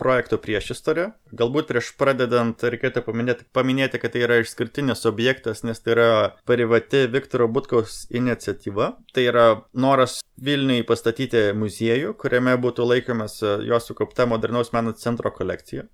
projekto 0.00 0.36
priešistorę. 0.40 1.06
Galbūt 1.32 1.70
prieš 1.70 1.94
pradedant 1.96 2.60
reikėtų 2.60 3.02
paminėti, 3.06 3.46
paminėti, 3.56 4.00
kad 4.02 4.12
tai 4.12 4.26
yra 4.26 4.36
išskirtinis 4.42 5.06
objektas, 5.08 5.62
nes 5.64 5.80
tai 5.80 5.94
yra 5.94 6.10
privati 6.48 7.06
Viktoro 7.08 7.46
Butkaus 7.48 8.02
iniciatyva. 8.12 8.90
Tai 9.16 9.24
yra 9.24 9.46
noras 9.72 10.18
Vilniui 10.36 10.84
pastatyti 10.88 11.54
muziejų, 11.56 12.12
kuriame 12.20 12.58
būtų 12.60 12.84
laikomas 12.92 13.38
jo 13.40 13.80
sukaupta 13.80 14.28
modernaus 14.28 14.74
meno 14.76 14.92
centro 14.92 15.32
kolekcija. 15.32 15.88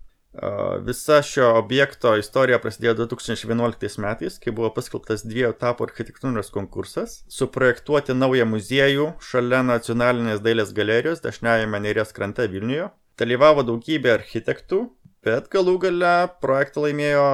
Visa 0.85 1.23
šio 1.25 1.47
objekto 1.57 2.11
istorija 2.21 2.59
prasidėjo 2.61 2.93
2011 2.99 4.01
metais, 4.05 4.37
kai 4.43 4.53
buvo 4.53 4.69
paskelbtas 4.77 5.25
dviejų 5.25 5.55
etapų 5.55 5.87
architektūros 5.87 6.53
konkursas- 6.53 7.23
suprojektuoti 7.39 8.13
naują 8.15 8.45
muziejų 8.45 9.07
šalia 9.31 9.63
nacionalinės 9.65 10.43
dailės 10.45 10.75
galerijos 10.77 11.25
dešiniajame 11.25 11.81
Neries 11.81 12.13
krante 12.13 12.49
Vilniuje. 12.53 12.91
Dalyvavo 13.17 13.65
daugybė 13.65 14.13
architektų, 14.19 14.91
bet 15.25 15.49
galų 15.49 15.79
gale 15.81 16.29
projektą 16.43 16.85
laimėjo 16.85 17.25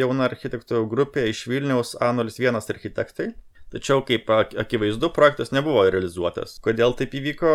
jauna 0.00 0.26
architektų 0.26 0.88
grupė 0.90 1.28
iš 1.30 1.46
Vilniaus 1.46 1.94
A01 2.00 2.58
architektai. 2.58 3.34
Tačiau, 3.70 4.02
kaip 4.02 4.26
akivaizdu, 4.34 5.12
projektas 5.14 5.52
nebuvo 5.54 5.84
realizuotas. 5.86 6.58
Kodėl 6.58 6.96
taip 6.98 7.12
įvyko, 7.14 7.52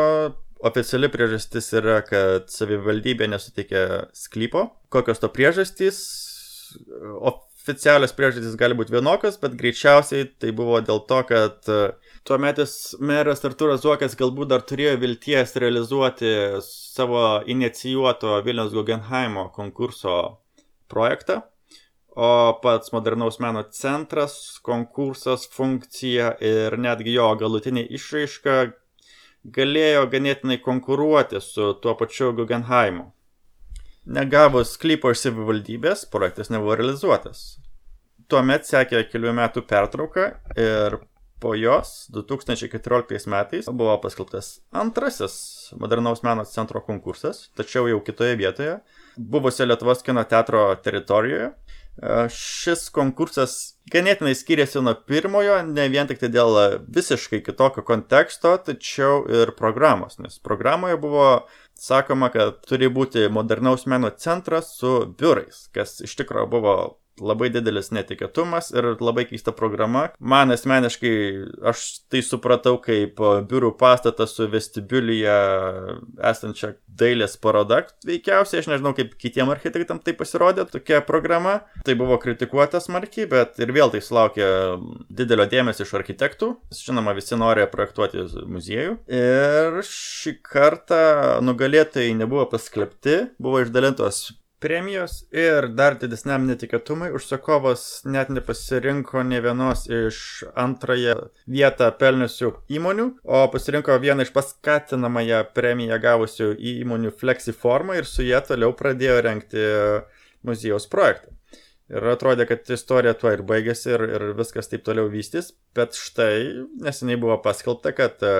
Oficiali 0.63 1.09
priežastis 1.11 1.67
yra, 1.75 1.97
kad 2.05 2.47
savivaldybė 2.51 3.27
nesuteikė 3.27 3.81
sklypo. 4.15 4.69
Kokios 4.93 5.19
to 5.19 5.27
priežastys? 5.33 5.97
Oficialios 7.65 8.13
priežastys 8.15 8.55
gali 8.59 8.77
būti 8.77 8.95
vienokios, 8.95 9.35
bet 9.41 9.57
greičiausiai 9.59 10.29
tai 10.39 10.53
buvo 10.55 10.79
dėl 10.85 11.01
to, 11.09 11.17
kad 11.27 11.67
e, 11.71 11.79
tuometis 12.27 12.95
meras 13.03 13.43
Arturas 13.47 13.83
Zuokas 13.83 14.15
galbūt 14.19 14.53
dar 14.53 14.63
turėjo 14.63 14.95
vilties 15.01 15.55
realizuoti 15.59 16.31
savo 16.63 17.41
inicijuoto 17.51 18.37
Vilnius 18.45 18.71
Guggenheimo 18.77 19.49
konkurso 19.55 20.15
projektą, 20.87 21.41
o 22.15 22.31
pats 22.63 22.95
modernaus 22.95 23.41
meno 23.43 23.65
centras, 23.75 24.37
konkursas, 24.63 25.49
funkcija 25.51 26.31
ir 26.39 26.79
netgi 26.79 27.17
jo 27.17 27.27
galutinė 27.43 27.83
išraiška 27.99 28.59
galėjo 29.53 30.05
ganėtinai 30.09 30.57
konkuruoti 30.63 31.41
su 31.43 31.73
tuo 31.81 31.93
pačiu 31.99 32.31
Guggenheimu. 32.37 33.11
Negavus 34.05 34.75
sklypo 34.75 35.11
iš 35.13 35.25
savivaldybės, 35.25 36.05
projektas 36.09 36.51
nebuvo 36.53 36.77
realizuotas. 36.77 37.57
Tuomet 38.29 38.65
sekė 38.65 39.03
kelių 39.09 39.33
metų 39.37 39.65
pertrauka 39.69 40.27
ir 40.57 40.97
po 41.41 41.53
jos 41.57 42.07
2014 42.13 43.29
metais 43.29 43.67
buvo 43.69 43.95
paskelbtas 44.01 44.61
antrasis 44.73 45.35
modernaus 45.77 46.23
meno 46.25 46.45
centro 46.49 46.81
konkursas, 46.81 47.49
tačiau 47.57 47.89
jau 47.89 47.99
kitoje 48.05 48.37
vietoje, 48.39 48.79
buvusio 49.17 49.67
Lietuvos 49.67 50.01
kino 50.05 50.23
teatro 50.23 50.67
teritorijoje. 50.81 51.51
Šis 52.35 52.89
konkursas 52.91 53.77
ganėtinai 53.91 54.33
skiriasi 54.35 54.81
nuo 54.83 54.95
pirmojo, 55.07 55.61
ne 55.69 55.85
vien 55.93 56.09
tik 56.09 56.19
tai 56.19 56.29
dėl 56.33 56.57
visiškai 56.91 57.39
kitokio 57.45 57.85
konteksto, 57.87 58.57
tačiau 58.67 59.21
ir 59.31 59.53
programos, 59.55 60.19
nes 60.19 60.41
programoje 60.43 60.99
buvo 60.99 61.29
sakoma, 61.79 62.31
kad 62.33 62.59
turi 62.67 62.89
būti 62.91 63.29
modernaus 63.31 63.87
meno 63.87 64.11
centras 64.11 64.73
su 64.75 64.97
biurais, 65.19 65.69
kas 65.75 66.01
iš 66.03 66.17
tikrųjų 66.19 66.51
buvo 66.51 66.75
labai 67.21 67.49
didelis 67.53 67.91
netikėtumas 67.95 68.71
ir 68.75 68.93
labai 68.99 69.25
keista 69.29 69.53
programa. 69.55 70.07
Man 70.19 70.53
asmeniškai 70.55 71.15
aš 71.71 71.85
tai 72.11 72.21
supratau 72.25 72.77
kaip 72.83 73.21
biurų 73.49 73.73
pastatą 73.79 74.27
su 74.29 74.47
vestibiulyje 74.51 75.37
esančia 76.31 76.73
dailės 76.95 77.35
paroda. 77.41 77.83
Veikiausiai 78.07 78.61
aš 78.61 78.69
nežinau, 78.71 78.93
kaip 78.97 79.15
kitiem 79.19 79.51
architektam 79.51 79.99
tai 80.03 80.15
pasirodė 80.17 80.67
tokia 80.71 81.01
programa. 81.05 81.57
Tai 81.85 81.97
buvo 81.99 82.17
kritikuota 82.21 82.79
smarkiai, 82.83 83.27
bet 83.31 83.59
ir 83.63 83.73
vėl 83.75 83.91
tai 83.93 84.01
sulaukė 84.03 84.47
didelio 85.09 85.47
dėmesio 85.51 85.85
iš 85.87 85.93
architektų. 85.99 86.53
Žinoma, 86.75 87.15
visi 87.17 87.37
norėjo 87.39 87.67
projektuoti 87.73 88.25
muziejų. 88.51 88.97
Ir 89.11 89.81
šį 89.89 90.37
kartą 90.45 91.03
nugalėtojai 91.45 92.15
nebuvo 92.17 92.47
paskelbti, 92.51 93.21
buvo 93.41 93.63
išdalintos 93.63 94.27
premijos 94.65 95.19
ir 95.29 95.67
dar 95.77 95.93
didesniam 96.01 96.47
netikėtumui 96.49 97.11
užsakovas 97.13 97.83
net 98.09 98.31
nepasirinko 98.33 99.21
ne 99.29 99.37
vienos 99.45 99.85
iš 99.85 100.17
antrąją 100.57 101.15
vietą 101.57 101.91
pelniusių 101.99 102.49
įmonių, 102.79 103.05
o 103.21 103.43
pasirinko 103.53 103.99
vieną 104.01 104.25
iš 104.25 104.33
paskatinamąją 104.33 105.43
premiją 105.53 106.01
gavusių 106.01 106.49
įmonių 106.73 107.13
Flexiformą 107.19 107.99
ir 108.01 108.09
su 108.09 108.25
jie 108.25 108.41
toliau 108.47 108.73
pradėjo 108.79 109.21
renkti 109.27 109.69
muziejaus 110.45 110.89
projektą. 110.89 111.35
Ir 111.85 112.01
atrodė, 112.09 112.47
kad 112.49 112.65
istorija 112.73 113.13
tuo 113.13 113.29
ir 113.29 113.43
baigėsi 113.45 113.91
ir, 113.93 114.01
ir 114.17 114.23
viskas 114.39 114.71
taip 114.71 114.81
toliau 114.87 115.05
vystys, 115.13 115.51
bet 115.77 115.93
štai 115.93 116.65
neseniai 116.81 117.19
buvo 117.21 117.37
paskelbta, 117.43 117.93
kad 117.93 118.25
e, 118.25 118.31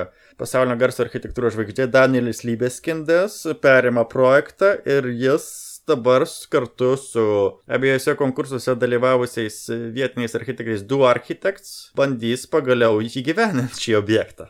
pasaulio 0.42 0.74
garso 0.82 1.06
architektūros 1.06 1.54
žvaigždė 1.54 1.86
Danielis 1.94 2.42
Lybeskindas 2.42 3.44
perima 3.62 4.08
projektą 4.10 4.74
ir 4.90 5.12
jis 5.14 5.75
dabar 5.88 6.26
kartu 6.52 6.94
su 7.00 7.26
abiejose 7.68 8.16
konkursuose 8.20 8.76
dalyvavusiais 8.82 9.58
vietiniais 9.96 10.36
architektais 10.36 10.86
Du 10.86 11.04
Architects 11.08 11.92
bandys 11.98 12.48
pagaliau 12.50 13.02
įgyveninti 13.04 13.88
šį 13.88 14.00
objektą. 14.02 14.50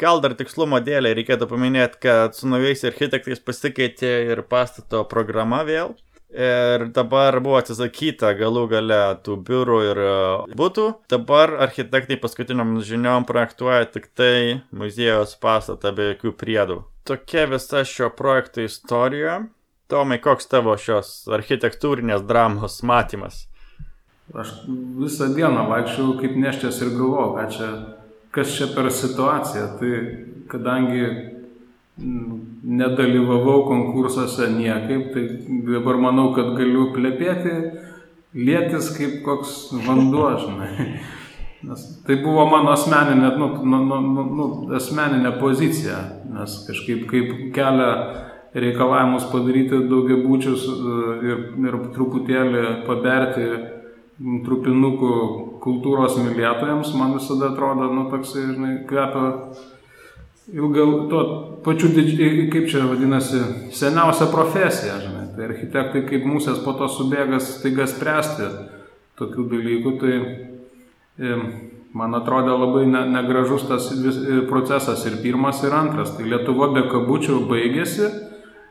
Gal 0.00 0.22
dar 0.24 0.32
tikslumo 0.32 0.80
dėlė 0.80 1.12
reikėtų 1.18 1.48
paminėti, 1.50 2.00
kad 2.06 2.36
su 2.36 2.48
naujais 2.48 2.86
architektais 2.88 3.42
pasikeitė 3.44 4.12
ir 4.32 4.40
pastato 4.48 5.02
programa 5.08 5.60
vėl. 5.68 5.92
Ir 6.28 6.90
dabar 6.92 7.38
buvo 7.40 7.56
atsisakyta 7.56 8.34
galų 8.36 8.66
gale 8.68 9.00
tų 9.24 9.38
biurų 9.48 9.78
ir 9.86 10.00
e, 10.04 10.16
būtų. 10.60 10.84
Dabar 11.08 11.54
architektai 11.64 12.18
paskutiniam 12.20 12.74
žiniom 12.84 13.24
projektuoja 13.28 13.88
tik 13.88 14.10
tai 14.12 14.60
muziejus 14.68 15.38
pastatą 15.40 15.94
be 15.96 16.10
jokių 16.10 16.34
priedų. 16.36 16.82
Tokia 17.08 17.46
visa 17.48 17.80
šio 17.88 18.10
projekto 18.12 18.60
istorija. 18.60 19.38
Tomai, 19.88 20.18
koks 20.20 20.50
tavo 20.52 20.74
šios 20.76 21.22
architektūrinės 21.32 22.26
dramos 22.28 22.82
matymas? 22.84 23.46
Aš 24.36 24.50
visą 25.00 25.30
dieną 25.32 25.62
vaikščiau 25.70 26.18
kaip 26.18 26.34
neščias 26.36 26.82
ir 26.84 26.90
galvojau, 26.98 27.46
čia, 27.54 27.68
kas 28.36 28.52
čia 28.52 28.68
per 28.74 28.90
situacija. 28.92 29.64
Tai 29.80 29.92
kadangi 30.52 31.06
nedalyvavau 31.98 33.64
konkursuose 33.70 34.50
niekaip, 34.58 35.08
tai 35.14 35.24
dabar 35.72 35.96
manau, 36.04 36.28
kad 36.36 36.52
galiu 36.60 36.90
plepėti, 36.92 37.56
lėtis 38.36 38.92
kaip 38.92 39.22
koks 39.24 39.56
vanduo, 39.88 40.34
žinai. 40.44 40.72
Nes 41.68 41.80
tai 42.06 42.20
buvo 42.20 42.44
mano 42.52 42.76
asmeninė, 42.76 43.32
nu, 43.40 43.48
nu, 43.66 43.80
nu, 43.88 44.24
nu, 44.36 44.44
asmeninė 44.76 45.32
pozicija, 45.40 45.96
nes 46.30 46.52
kažkaip 46.68 47.08
kaip 47.10 47.32
kelia 47.56 47.88
reikalavimus 48.54 49.28
padaryti 49.32 49.82
daugiabučius 49.90 50.68
e, 50.68 51.00
ir, 51.30 51.42
ir 51.68 51.80
truputėlį 51.96 52.64
paberti 52.86 53.48
trupinukų 54.18 55.14
kultūros 55.62 56.16
mylėtojams, 56.18 56.94
man 56.98 57.14
visada 57.14 57.52
atrodo, 57.52 57.90
nu, 57.94 58.08
toksai, 58.10 58.48
žinai, 58.50 58.72
kvepia 58.88 59.28
ilgal, 60.54 60.94
tuo 61.10 61.22
pačiu, 61.64 61.92
kaip 62.52 62.66
čia 62.70 62.86
vadinasi, 62.88 63.42
seniausia 63.76 64.30
profesija, 64.32 64.98
žinai. 65.04 65.26
Tai 65.36 65.46
architektai 65.46 66.02
kaip 66.08 66.24
musės 66.26 66.58
po 66.64 66.74
to 66.74 66.88
subėgas 66.90 67.60
taiga 67.62 67.86
spręsti 67.86 68.48
tokių 69.20 69.44
dalykų, 69.52 69.92
tai 70.00 70.14
e, 70.18 71.36
man 71.94 72.16
atrodė 72.18 72.56
labai 72.56 72.86
ne, 72.90 73.04
negražus 73.12 73.68
tas 73.70 73.86
vis, 74.02 74.18
e, 74.18 74.40
procesas 74.50 75.04
ir 75.06 75.20
pirmas, 75.22 75.62
ir 75.62 75.76
antras. 75.78 76.16
Tai 76.16 76.26
Lietuva 76.26 76.72
be 76.74 76.88
kabučių 76.90 77.38
baigėsi 77.46 78.10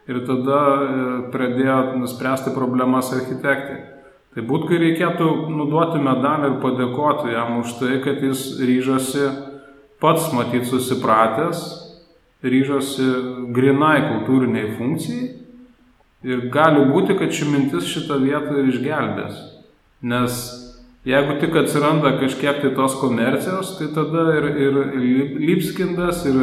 ir 0.08 0.24
tada 0.28 0.60
e, 0.64 1.06
pradėjo 1.34 1.78
nuspręsti 2.02 2.54
problemas 2.56 3.12
architektai. 3.16 3.80
Tai 4.36 4.44
būt, 4.46 4.68
kai 4.70 4.78
reikėtų 4.84 5.28
nuduoti 5.50 6.00
medalį 6.04 6.52
ir 6.52 6.60
padėkoti 6.62 7.34
jam 7.34 7.58
už 7.64 7.78
tai, 7.80 7.98
kad 8.04 8.22
jis 8.22 8.60
ryžosi 8.62 9.26
pats 10.02 10.30
matyt 10.36 10.68
susipratęs, 10.70 11.64
ryžosi 12.46 13.08
grinai 13.56 13.98
kultūriniai 14.12 14.76
funkcijai 14.78 15.32
ir 16.28 16.48
gali 16.54 16.86
būti, 16.92 17.18
kad 17.18 17.34
ši 17.34 17.50
mintis 17.50 17.90
šitą 17.90 18.20
vietą 18.22 18.60
ir 18.62 18.70
išgelbės. 18.72 19.42
Nes 20.06 20.38
jeigu 21.08 21.40
tik 21.42 21.56
atsiranda 21.58 22.14
kažkiek 22.22 22.62
tai 22.62 22.74
tos 22.78 22.98
komercijos, 23.02 23.76
tai 23.80 23.90
tada 23.96 24.28
ir, 24.38 24.48
ir 24.68 24.80
Lipskindas, 25.42 26.24
ir 26.30 26.42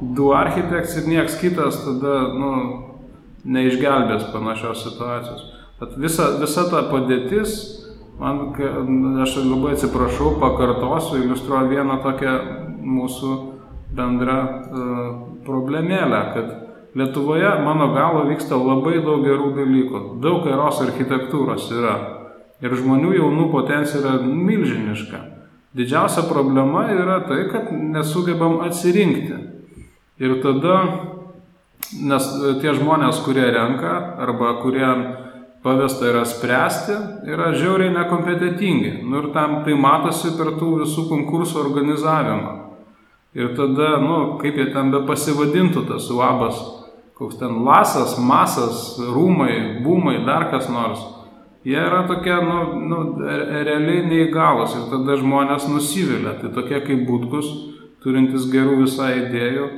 du 0.00 0.32
architekts, 0.34 0.96
ir 0.98 1.08
nieks 1.10 1.38
kitas 1.40 1.82
tada, 1.84 2.20
nu, 2.34 2.52
neišgelbės 3.48 4.28
panašios 4.32 4.84
situacijos. 4.84 5.44
Tad 5.78 5.96
visa, 6.00 6.30
visa 6.40 6.66
ta 6.70 6.84
padėtis, 6.90 7.56
man, 8.20 8.48
aš 9.24 9.38
labai 9.44 9.74
atsiprašau, 9.76 10.36
pakartosiu, 10.42 11.22
iliustruoja 11.22 11.68
vieną 11.70 12.00
tokią 12.04 12.34
mūsų 12.82 13.34
bendrą 13.98 14.38
uh, 14.44 15.12
problemėlę, 15.46 16.22
kad 16.34 16.56
Lietuvoje, 16.98 17.50
mano 17.64 17.92
galo, 17.94 18.24
vyksta 18.26 18.56
labai 18.56 18.98
daug 19.04 19.20
gerų 19.22 19.52
dalykų. 19.54 19.98
Daug 20.24 20.46
geros 20.48 20.80
architektūros 20.82 21.68
yra. 21.76 21.96
Ir 22.64 22.74
žmonių 22.74 23.12
jaunų 23.14 23.50
potencija 23.52 24.00
yra 24.00 24.14
milžiniška. 24.24 25.20
Didžiausia 25.78 26.24
problema 26.26 26.86
yra 26.90 27.20
tai, 27.28 27.44
kad 27.52 27.68
nesugebam 27.70 28.58
atsirinkti. 28.66 29.36
Ir 30.18 30.38
tada, 30.42 30.78
nes 31.96 32.28
tie 32.62 32.74
žmonės, 32.76 33.22
kurie 33.24 33.46
renka 33.54 33.94
arba 34.20 34.58
kurie 34.62 34.88
pavesta 35.62 36.08
yra 36.10 36.24
spręsti, 36.28 36.96
yra 37.26 37.52
žiauriai 37.56 37.94
nekompetitingi. 37.94 38.92
Nu 39.04 39.22
ir 39.22 39.30
tam 39.34 39.62
tai 39.66 39.74
matosi 39.74 40.34
per 40.38 40.54
tų 40.60 40.82
visų 40.84 41.08
konkursų 41.10 41.60
organizavimą. 41.64 42.54
Ir 43.38 43.52
tada, 43.58 43.96
nu, 44.02 44.38
kaip 44.40 44.56
jie 44.56 44.70
ten 44.72 44.92
be 44.92 45.02
pasivadintų 45.06 45.84
tas 45.90 46.08
uabas, 46.10 46.58
koks 47.18 47.38
ten 47.40 47.60
lasas, 47.66 48.16
masas, 48.18 48.96
rūmai, 48.98 49.82
būmai, 49.84 50.20
dar 50.26 50.48
kas 50.52 50.70
nors, 50.72 51.02
jie 51.66 51.76
yra 51.76 52.04
tokie, 52.08 52.32
nu, 52.32 52.78
nu, 52.88 53.00
realiai 53.20 54.06
neįgalus 54.08 54.78
ir 54.78 54.86
tada 54.94 55.18
žmonės 55.20 55.68
nusivilia. 55.68 56.38
Tai 56.40 56.54
tokie 56.56 56.80
kaip 56.86 57.04
būtkus, 57.10 57.50
turintis 58.02 58.48
gerų 58.52 58.80
visai 58.86 59.12
idėjų 59.26 59.68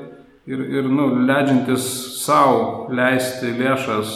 ir, 0.51 0.61
ir 0.81 0.91
nu, 0.91 1.09
leidžiantis 1.29 1.87
savo 2.21 2.89
leisti 2.95 3.55
lėšas 3.59 4.15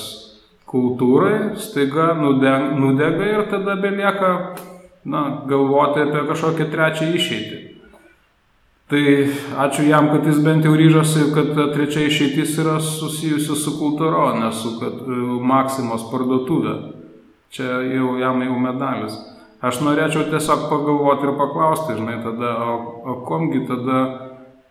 kultūrai, 0.74 1.54
staiga 1.62 2.12
nudega 2.18 3.28
ir 3.30 3.44
tada 3.52 3.76
belieka 3.78 4.32
na, 5.04 5.22
galvoti 5.46 6.02
apie 6.02 6.24
kažkokią 6.30 6.70
trečią 6.72 7.12
išeitį. 7.14 7.60
Tai 8.90 9.02
ačiū 9.64 9.86
jam, 9.88 10.10
kad 10.12 10.26
jis 10.28 10.42
bent 10.44 10.66
jau 10.66 10.74
ryžosi, 10.76 11.30
kad 11.32 11.54
trečia 11.72 12.04
išeitis 12.04 12.58
yra 12.60 12.74
susijusi 12.84 13.56
su 13.56 13.78
kultūra, 13.78 14.26
o 14.28 14.40
ne 14.42 14.50
su 14.52 14.74
kad, 14.80 14.98
e, 15.08 15.20
Maksimos 15.52 16.04
parduotuvė. 16.10 16.74
Čia 17.54 17.80
jau 17.94 18.18
jam 18.20 18.42
jau 18.44 18.58
medalis. 18.60 19.16
Aš 19.64 19.80
norėčiau 19.86 20.26
tiesiog 20.28 20.66
pagalvoti 20.68 21.24
ir 21.30 21.36
paklausti, 21.38 21.96
žinai, 21.96 22.18
tada, 22.26 22.52
o, 22.66 22.74
o 23.08 23.14
komgi 23.24 23.62
tada 23.70 24.00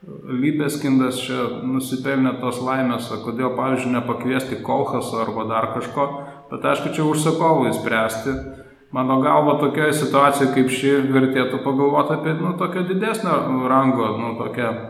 Lybeskindas 0.04 1.22
čia 1.24 1.46
nusipelnė 1.64 2.36
tos 2.42 2.58
laimės, 2.60 3.08
o 3.16 3.22
kodėl, 3.24 3.54
pavyzdžiui, 3.56 3.94
nepakviesti 3.94 4.60
kolhaso 4.66 5.22
arba 5.24 5.46
dar 5.48 5.70
kažko, 5.78 6.08
bet 6.52 6.66
aišku, 6.74 6.92
čia 6.98 7.06
užsakovui 7.08 7.72
spręsti 7.78 8.36
Mano 8.94 9.22
galva 9.22 9.58
tokioje 9.58 9.94
situacijoje 9.98 10.52
kaip 10.54 10.68
ši 10.70 10.90
vertėtų 11.10 11.64
pagalvoti 11.66 12.14
apie 12.14 12.36
nu, 12.38 12.52
tokio 12.60 12.84
didesnio 12.86 13.40
rango, 13.66 14.12
nu, 14.20 14.28
tokią 14.38 14.68
e, 14.70 14.84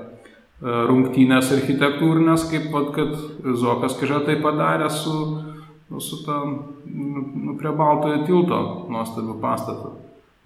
rungtynės 0.90 1.54
architektūrinės, 1.56 2.44
kaip 2.52 2.66
pat, 2.74 2.90
kad 2.98 3.14
Zokas 3.62 3.96
kažką 4.02 4.20
tai 4.28 4.36
padarė 4.44 4.90
su, 4.92 5.16
su 6.04 6.20
ta, 6.26 6.42
nu, 6.44 7.24
nu, 7.46 7.56
prie 7.62 7.72
Baltojo 7.80 8.26
tilto 8.28 8.60
nuostabiu 8.92 9.38
pastatu. 9.40 9.94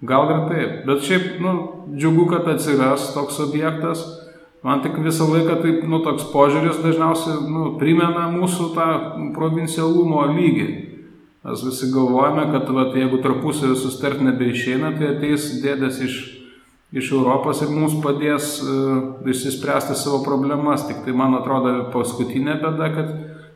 Gal 0.06 0.30
ir 0.36 0.46
taip, 0.52 0.78
bet 0.86 1.02
šiaip, 1.10 1.26
nu, 1.42 1.58
džiugu, 1.96 2.28
kad 2.30 2.46
atsiras 2.54 3.10
toks 3.16 3.42
objektas. 3.42 4.06
Man 4.68 4.82
tik 4.84 4.98
visą 5.00 5.24
laiką 5.32 5.54
taip, 5.62 5.84
nu, 5.88 6.02
toks 6.04 6.26
požiūris 6.28 6.82
dažniausiai, 6.84 7.38
nu, 7.48 7.70
primena 7.80 8.26
mūsų 8.34 8.66
tą 8.74 8.88
provincialumo 9.36 10.26
lygį. 10.34 10.66
Mes 11.48 11.62
visi 11.64 11.88
galvojame, 11.94 12.44
kad 12.52 12.68
vat, 12.76 12.92
jeigu 12.98 13.22
tarpusavį 13.24 13.78
sustart 13.80 14.20
nebeišeina, 14.26 14.90
tai 14.98 15.14
ateis 15.14 15.46
dėdės 15.62 16.02
iš, 16.04 16.18
iš 16.92 17.12
Europos 17.16 17.62
ir 17.64 17.72
mums 17.72 17.96
padės 18.04 18.58
uh, 18.60 19.24
išsispręsti 19.24 19.96
savo 19.96 20.20
problemas. 20.26 20.84
Tik 20.90 21.00
tai 21.06 21.16
man 21.16 21.38
atrodo 21.38 21.72
paskutinė 21.94 22.58
bėda, 22.60 22.92
kad 22.98 23.14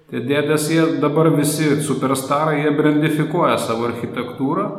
tie 0.08 0.24
dėdės, 0.32 0.70
jie 0.72 0.86
dabar 1.02 1.28
visi 1.36 1.74
superstarai, 1.84 2.62
jie 2.62 2.72
brandifikuoja 2.78 3.58
savo 3.60 3.90
architektūrą, 3.90 4.70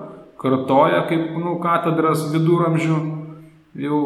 kartoja 0.41 1.05
kaip 1.11 1.37
nu, 1.37 1.59
katedras 1.61 2.25
viduramžių, 2.33 2.97
jau 3.79 3.99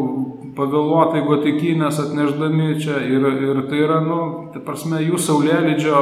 pavėluotai 0.55 1.23
gotikinės 1.27 1.99
atneždami 2.05 2.77
čia 2.79 3.01
ir, 3.03 3.25
ir 3.43 3.61
tai 3.67 3.83
yra, 3.83 3.99
nu, 4.03 4.19
tai 4.53 4.61
prasme, 4.63 5.01
jų 5.03 5.19
saulėlydžio 5.19 5.99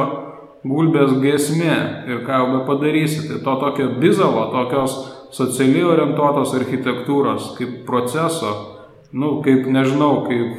gulbės 0.66 1.16
gesmė 1.22 1.74
ir 2.10 2.22
ką 2.26 2.40
jau 2.40 2.46
be 2.54 2.62
padarysi. 2.68 3.26
Tai 3.30 3.42
to 3.42 3.56
tokio 3.64 3.88
bizalo, 4.02 4.48
tokios 4.54 4.96
socialiai 5.34 5.86
orientuotos 5.90 6.54
architektūros, 6.58 7.54
kaip 7.58 7.82
proceso, 7.88 8.52
nu, 9.12 9.40
kaip 9.44 9.66
nežinau, 9.70 10.22
kaip, 10.28 10.54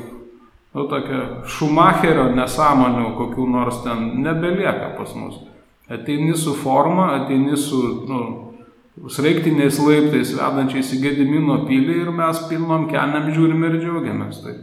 nu, 0.75 0.87
tokia 0.91 1.21
Šumacherio 1.47 2.29
nesąmonių 2.35 3.13
kokių 3.17 3.47
nors 3.55 3.81
ten 3.85 4.19
nebelieka 4.23 4.93
pas 4.99 5.15
mus. 5.15 5.39
Ateini 5.87 6.35
su 6.35 6.51
forma, 6.59 7.13
ateini 7.21 7.55
su, 7.55 7.79
nu, 8.09 8.46
sraiktiniais 9.13 9.77
laiptais 9.83 10.33
vedančiais 10.37 10.89
į 10.95 11.01
Gedimino 11.03 11.61
pilį 11.67 12.01
ir 12.05 12.09
mes 12.15 12.41
pilnom 12.49 12.89
keliam 12.91 13.29
žiūrim 13.33 13.67
ir 13.69 13.79
džiaugiamės. 13.81 14.41
Tai 14.45 14.55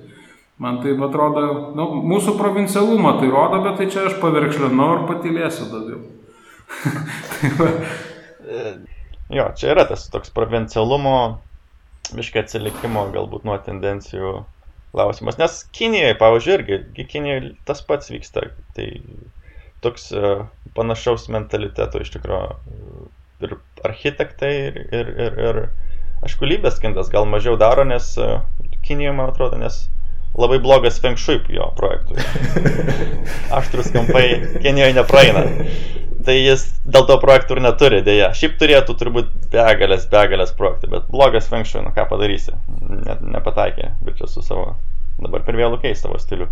Man 0.59 0.79
tai 0.85 0.93
atrodo, 1.03 1.47
nu, 1.75 1.85
mūsų 2.07 2.37
provincialumą 2.39 3.17
tai 3.19 3.31
rodo, 3.33 3.59
bet 3.65 3.81
tai 3.81 3.89
čia 3.91 4.05
aš 4.07 4.21
pavirkšlinau 4.23 4.91
ir 4.93 5.01
patylėsiu 5.09 5.67
daugiau. 5.73 5.99
tai 8.47 8.61
jo, 9.35 9.49
čia 9.59 9.73
yra 9.73 9.85
tas 9.89 10.07
toks 10.15 10.31
provincialumo, 10.37 11.17
biškai 12.15 12.45
atsilikimo 12.45 13.09
galbūt 13.17 13.49
nuo 13.49 13.59
tendencijų 13.67 14.37
klausimas. 14.95 15.41
Nes 15.43 15.59
Kinijoje, 15.75 16.15
pavyzdžiui, 16.23 16.55
irgi, 16.61 17.09
Kinijoje 17.11 17.57
tas 17.67 17.83
pats 17.83 18.15
vyksta. 18.15 18.47
Tai 18.79 18.89
toks 19.83 20.07
uh, 20.15 20.47
panašaus 20.79 21.27
mentaliteto 21.35 21.99
iš 22.01 22.15
tikrųjų 22.15 23.09
ir 23.47 23.57
architektai, 23.85 24.53
ir, 24.69 24.79
ir, 24.93 25.11
ir, 25.27 25.41
ir 25.49 25.61
aišku, 26.25 26.47
lybės 26.49 26.81
kindas 26.83 27.11
gal 27.13 27.29
mažiau 27.29 27.59
daro, 27.61 27.85
nes 27.89 28.15
uh, 28.21 28.41
Kinijoje, 28.85 29.17
man 29.17 29.31
atrodo, 29.33 29.57
nes 29.61 29.87
labai 30.37 30.59
blogas 30.61 30.99
feng 31.01 31.17
shui 31.21 31.39
jo 31.49 31.71
projektui. 31.79 32.19
Aštrus 33.59 33.93
kampai 33.95 34.25
Kenijoje 34.61 34.97
nepraeina. 34.99 35.45
Tai 36.25 36.35
jis 36.37 36.65
dėl 36.89 37.05
to 37.09 37.19
projektų 37.21 37.59
ir 37.59 37.63
neturi, 37.67 38.01
dėja. 38.05 38.31
Šiaip 38.37 38.57
turėtų 38.61 38.97
turbūt 39.01 39.31
begalės, 39.53 40.07
begalės 40.13 40.55
projektų, 40.57 40.91
bet 40.95 41.09
blogas 41.13 41.51
feng 41.53 41.69
shui, 41.69 41.83
nu 41.85 41.93
ką 41.97 42.07
padarysi. 42.09 42.57
Ne, 42.81 43.19
nepataikė, 43.37 43.93
bet 44.07 44.21
čia 44.21 44.31
su 44.31 44.45
savo 44.45 44.73
dabar 45.21 45.45
per 45.47 45.59
vėlų 45.59 45.79
keisti 45.83 46.09
savo 46.09 46.19
stilių. 46.19 46.49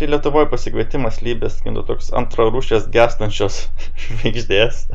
Tai 0.00 0.08
Lietuvoje 0.10 0.48
pasikvietimas 0.50 1.20
lybės, 1.24 1.60
kintų 1.64 1.84
toks 1.92 2.10
antrarūšės 2.16 2.88
gestančios 2.94 3.66
žvaigždės. 4.06 4.86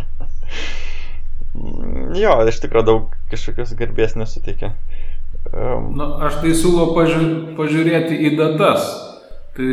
Jo, 2.20 2.36
iš 2.50 2.62
tikrųjų 2.64 2.88
daug 2.88 3.18
kažkokios 3.32 3.76
garbės 3.80 4.16
nesuteikia. 4.20 4.74
Um. 5.54 5.92
Na, 6.00 6.10
aš 6.28 6.40
tai 6.42 6.54
siūlau 6.58 6.94
pažiūrėti 7.58 8.18
į 8.28 8.36
datas. 8.40 8.88
Tai 9.56 9.68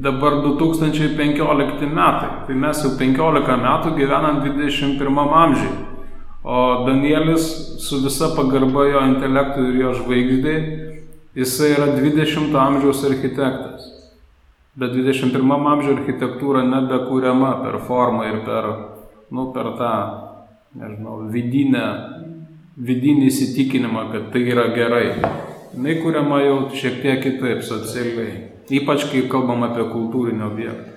dabar 0.00 0.38
2015 0.40 1.90
metai. 1.92 2.30
Tai 2.46 2.54
mes 2.56 2.78
jau 2.80 2.94
15 2.96 3.58
metų 3.60 3.92
gyvenam 3.98 4.40
21 4.46 5.20
amžiai. 5.42 5.74
O 6.46 6.86
Danielis 6.86 7.44
su 7.82 7.98
visa 8.04 8.30
pagarba 8.36 8.86
jo 8.86 9.00
intelektui 9.08 9.66
ir 9.72 9.80
jo 9.80 9.92
žvaigždai, 9.98 10.58
jisai 11.34 11.72
yra 11.74 11.88
20 11.96 12.54
amžiaus 12.54 13.02
architektas. 13.08 13.88
Bet 14.78 14.94
21 14.94 15.42
amžiaus 15.42 15.98
architektūra 15.98 16.62
nebekūriama 16.68 17.50
per 17.64 17.80
formą 17.88 18.28
ir 18.30 18.38
per, 18.46 18.70
nu, 19.34 19.48
per 19.52 19.72
tą, 19.80 19.92
nežinau, 20.76 21.20
vidinę 21.32 21.86
vidinį 22.76 23.30
įsitikinimą, 23.30 24.08
kad 24.12 24.28
tai 24.34 24.44
yra 24.52 24.68
gerai. 24.76 25.06
Jis 25.76 26.02
kuriama 26.02 26.42
jau 26.44 26.58
šiek 26.76 27.00
tiek 27.02 27.22
kitaip 27.24 27.64
socialiai. 27.64 28.44
Ypač 28.76 29.08
kai 29.10 29.26
kalbam 29.30 29.64
apie 29.66 29.84
kultūrinį 29.92 30.44
objektą. 30.46 30.92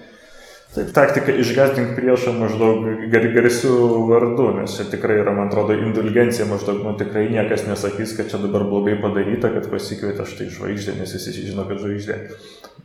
Taip, 0.69 0.91
taktika 0.93 1.33
išgazdink 1.33 1.95
priešą 1.97 2.35
maždaug 2.37 2.83
gar, 3.09 3.23
garsių 3.33 3.71
vardų, 4.05 4.43
nes 4.59 4.75
čia 4.77 4.83
tikrai 4.91 5.15
yra, 5.23 5.33
man 5.33 5.49
atrodo, 5.49 5.73
indulgencija 5.73 6.45
maždaug, 6.45 6.83
nu 6.85 6.93
tikrai 6.97 7.23
niekas 7.33 7.65
nesakys, 7.65 8.13
kad 8.17 8.29
čia 8.29 8.37
dabar 8.43 8.67
blogai 8.69 8.93
padaryta, 9.01 9.49
kad 9.55 9.65
pasikvietė 9.71 10.27
štai 10.29 10.51
žvaigždė, 10.53 10.93
nes 10.99 11.15
visi 11.17 11.33
žino, 11.39 11.65
kad 11.65 11.81
žvaigždė. 11.81 12.19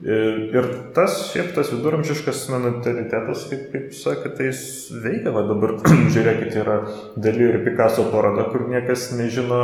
Ir 0.03 0.67
tas, 0.97 1.21
šiaip 1.31 1.53
tas 1.55 1.71
viduramžiškas 1.73 2.41
mentalitetas, 2.51 3.45
kaip, 3.49 3.69
kaip 3.73 3.93
sakė, 3.95 4.33
tai 4.37 4.49
jis 4.51 4.65
veikia, 5.05 5.31
va 5.33 5.45
dabar 5.47 5.77
žiūrėkit, 6.15 6.59
yra 6.61 6.81
Dali 7.15 7.47
ir 7.47 7.61
Picasso 7.65 8.09
paroda, 8.11 8.49
kur 8.51 8.67
niekas 8.73 9.13
nežino, 9.15 9.63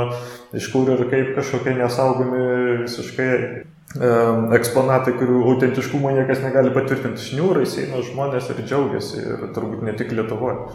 iš 0.57 0.71
kur 0.73 0.95
ir 0.95 1.03
kaip 1.11 1.35
kažkokie 1.37 1.75
nesaugomi 1.81 2.47
visiškai 2.87 3.31
eksponatai, 4.55 5.17
kurių 5.19 5.43
autentiškumo 5.51 6.13
niekas 6.15 6.45
negali 6.45 6.71
patvirtinti. 6.75 7.25
Šniūrai 7.33 7.67
eina 7.83 8.03
žmonės 8.07 8.53
ir 8.53 8.63
džiaugiasi, 8.63 9.23
ir 9.25 9.47
turbūt 9.55 9.83
ne 9.83 9.97
tik 9.99 10.15
Lietuvoje. 10.15 10.71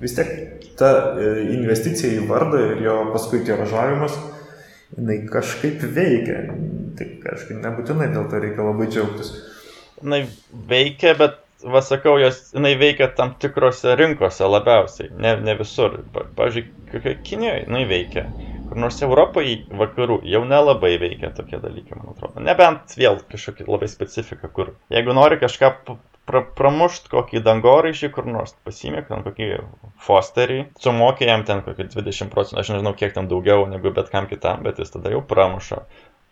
Vis 0.00 0.16
tiek 0.16 0.64
ta 0.78 0.90
e, 1.14 1.28
investicija 1.54 2.16
į 2.16 2.24
vardą 2.28 2.62
ir 2.72 2.80
jo 2.82 2.96
paskui 3.12 3.44
tiražavimas, 3.46 4.16
jinai 4.96 5.18
kažkaip 5.30 5.82
veikia. 5.96 6.44
Tik 6.98 7.16
kažkaip 7.24 7.62
nebūtinai 7.64 8.10
dėl 8.14 8.28
to 8.30 8.42
reikia 8.42 8.66
labai 8.66 8.86
džiaugtis. 8.90 9.32
Jinai 10.00 10.24
veikia, 10.70 11.14
bet, 11.18 11.40
vasakau, 11.64 12.16
jos, 12.22 12.40
jinai 12.54 12.74
veikia 12.78 13.08
tam 13.16 13.34
tikrose 13.40 13.96
rinkose 13.98 14.46
labiausiai, 14.46 15.10
ne, 15.18 15.36
ne 15.42 15.56
visur. 15.58 16.00
Pavyzdžiui, 16.14 16.68
Kinijoje 17.24 17.64
jinai 17.64 17.86
veikia 17.90 18.28
kur 18.68 18.80
nors 18.80 19.00
Europoje, 19.04 19.58
vakarų, 19.78 20.20
jau 20.28 20.42
nelabai 20.48 20.94
veikia 21.00 21.30
tokie 21.36 21.60
dalykai, 21.62 21.98
man 21.98 22.14
atrodo. 22.14 22.42
Nebent 22.44 22.96
vėl 22.98 23.20
kažkokia 23.30 23.68
labai 23.68 23.88
specifika, 23.92 24.50
kur 24.50 24.72
jeigu 24.92 25.14
nori 25.16 25.38
kažką 25.42 25.70
pra, 26.28 26.42
pramušt 26.58 27.08
kokį 27.12 27.42
dangoraižį 27.46 28.10
kur 28.14 28.28
nors, 28.30 28.54
pasimėk 28.66 29.08
ten 29.10 29.24
kokį 29.26 29.48
fosterį, 30.06 30.60
sumokė 30.82 31.30
jam 31.30 31.44
ten 31.48 31.62
kokį 31.66 31.88
20 31.94 32.32
procentų, 32.34 32.60
aš 32.62 32.72
nežinau 32.74 32.94
kiek 32.98 33.14
ten 33.16 33.30
daugiau 33.30 33.68
negu 33.70 33.92
bet 33.94 34.10
kam 34.14 34.28
kitam, 34.30 34.64
bet 34.66 34.82
jis 34.82 34.94
tada 34.96 35.12
jau 35.14 35.22
pramuša. 35.28 35.84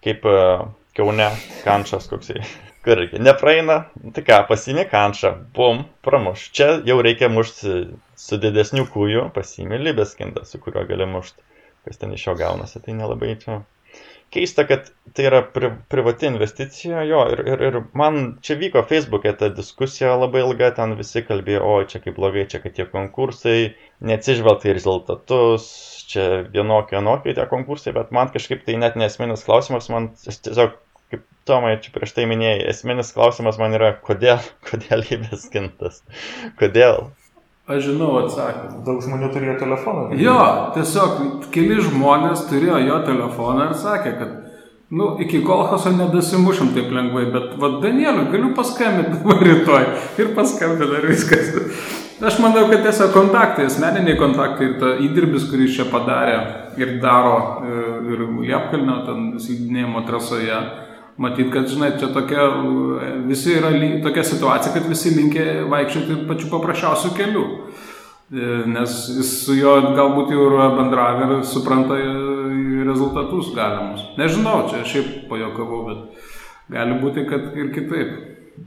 Kaip 0.03 0.27
uh, 0.27 0.67
Kaune, 0.97 1.29
kančas 1.63 2.11
koksai. 2.11 2.43
Kur 2.83 2.99
reikia, 2.99 3.21
nepraeina, 3.23 3.77
tai 4.11 4.25
ką, 4.27 4.41
pasimė 4.49 4.89
kančą, 4.91 5.37
bum, 5.55 5.85
pramuš. 6.03 6.49
Čia 6.57 6.73
jau 6.89 6.97
reikia 7.07 7.29
mušti 7.31 7.77
su 8.19 8.39
didesniu 8.43 8.89
kūju, 8.91 9.29
pasimė 9.37 9.79
libeskindą, 9.79 10.43
su 10.49 10.59
kuriuo 10.59 10.83
gali 10.89 11.07
mušti 11.07 11.47
kas 11.85 11.99
ten 11.99 12.13
iš 12.15 12.27
jo 12.27 12.35
gaunasi, 12.39 12.81
tai 12.83 12.95
nelabai 12.95 13.35
čia. 13.43 13.63
Keista, 14.33 14.65
kad 14.65 14.87
tai 15.13 15.27
yra 15.29 15.43
pri, 15.55 15.69
privati 15.93 16.27
investicija, 16.31 17.03
jo, 17.05 17.21
ir, 17.35 17.43
ir, 17.53 17.65
ir 17.69 17.79
man 17.99 18.21
čia 18.45 18.57
vyko 18.61 18.81
Facebook'e 18.89 19.35
ta 19.37 19.51
diskusija 19.53 20.15
labai 20.17 20.41
ilga, 20.47 20.71
ten 20.79 20.95
visi 20.97 21.21
kalbėjo, 21.27 21.61
oi, 21.75 21.89
čia 21.91 22.01
kaip 22.05 22.17
blogai, 22.17 22.47
čia 22.49 22.63
kad 22.63 22.73
tie 22.79 22.87
konkursai, 22.89 23.59
neatsižvelgta 24.09 24.71
į 24.73 24.77
rezultatus, 24.79 25.67
čia 26.09 26.29
vienokie, 26.55 26.97
vienokie 26.97 27.37
tie 27.37 27.45
konkursai, 27.51 27.93
bet 27.99 28.15
man 28.17 28.33
kažkaip 28.33 28.65
tai 28.65 28.79
net 28.81 28.97
nesminis 29.01 29.45
klausimas, 29.49 29.91
man 29.93 30.13
tiesiog, 30.25 30.79
kaip 31.13 31.29
Tomai 31.49 31.75
čia 31.83 31.93
prieš 31.93 32.15
tai 32.17 32.25
minėjai, 32.31 32.69
esminis 32.71 33.13
klausimas 33.13 33.61
man 33.61 33.77
yra, 33.77 33.93
kodėl, 34.09 34.41
kodėl 34.71 35.05
jį 35.11 35.25
beskintas, 35.27 36.01
kodėl, 36.61 37.11
Aš 37.67 37.85
žinau 37.87 38.17
atsakymą. 38.25 38.81
Daug 38.87 39.03
žmonių 39.05 39.29
turėjo 39.31 39.53
telefoną. 39.61 40.09
Jo, 40.19 40.39
tiesiog 40.75 41.45
keli 41.55 41.79
žmonės 41.79 42.49
turėjo 42.49 42.81
jo 42.83 42.97
telefoną 43.07 43.69
ir 43.69 43.77
sakė, 43.79 44.15
kad, 44.19 44.33
nu, 44.91 45.13
iki 45.23 45.45
kolchoso 45.47 45.93
nedasimušam 45.95 46.73
taip 46.75 46.91
lengvai, 46.91 47.29
bet, 47.31 47.53
vad, 47.63 47.79
Danieliu, 47.85 48.27
galiu 48.35 48.51
paskambinti 48.59 49.39
rytoj. 49.47 49.87
Ir 50.19 50.33
paskambina 50.35 50.99
ir 50.99 51.07
viskas. 51.13 51.55
Aš 52.23 52.43
manau, 52.43 52.67
kad 52.71 52.83
tiesiog 52.83 53.15
kontaktai, 53.15 53.69
asmeniniai 53.71 54.19
kontaktai 54.19 54.69
ir 54.69 54.75
ta 54.83 54.93
įdirbis, 55.07 55.47
kurį 55.51 55.71
čia 55.75 55.87
padarė 55.91 56.37
ir 56.83 56.97
daro 57.03 57.39
e, 57.63 57.79
ir 58.11 58.27
Liepkalnio, 58.43 59.01
ten 59.07 59.25
slidinėjimo 59.43 60.03
trasoje 60.07 60.59
Matyt, 61.21 61.51
kad, 61.53 61.67
žinai, 61.69 61.91
čia 62.01 62.09
tokia, 62.09 62.47
visi 63.29 63.53
yra 63.59 63.71
tokia 64.05 64.25
situacija, 64.25 64.73
kad 64.73 64.87
visi 64.89 65.13
linkia 65.13 65.67
vaikščioti 65.69 66.23
pačiu 66.29 66.49
paprasčiausiu 66.53 67.13
keliu. 67.19 67.45
E, 68.33 68.47
nes 68.73 68.95
jis 69.13 69.33
su 69.45 69.59
juo 69.59 69.75
galbūt 69.93 70.33
jau 70.33 70.47
yra 70.49 70.71
bendravę 70.79 71.27
ir 71.29 71.45
supranta 71.45 71.99
rezultatus 72.89 73.53
galimus. 73.57 74.07
Nežinau, 74.17 74.63
čia 74.71 74.85
šiaip 74.89 75.27
pajokavau, 75.29 75.83
bet 75.91 76.29
gali 76.73 76.97
būti, 77.03 77.27
kad 77.29 77.53
ir 77.61 77.73
kitaip. 77.77 78.15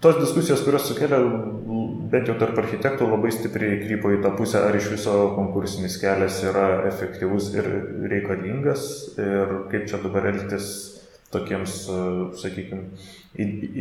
Tos 0.01 0.17
diskusijos, 0.19 0.63
kurios 0.65 0.85
sukėlė 0.89 1.19
bent 2.11 2.29
jau 2.29 2.35
tarp 2.39 2.57
architektų 2.61 3.07
labai 3.09 3.31
stipriai 3.33 3.79
krypo 3.83 4.11
į 4.13 4.21
tą 4.23 4.31
pusę, 4.37 4.61
ar 4.65 4.77
iš 4.77 4.91
viso 4.93 5.13
konkursinis 5.35 5.97
kelias 6.01 6.41
yra 6.45 6.85
efektyvus 6.89 7.51
ir 7.57 7.69
reikalingas 8.11 8.85
ir 9.17 9.55
kaip 9.71 9.87
čia 9.89 10.01
dabar 10.03 10.29
elgtis 10.31 10.94
tokiems, 11.35 11.75
e, 11.89 11.99
sakykime, 12.39 12.83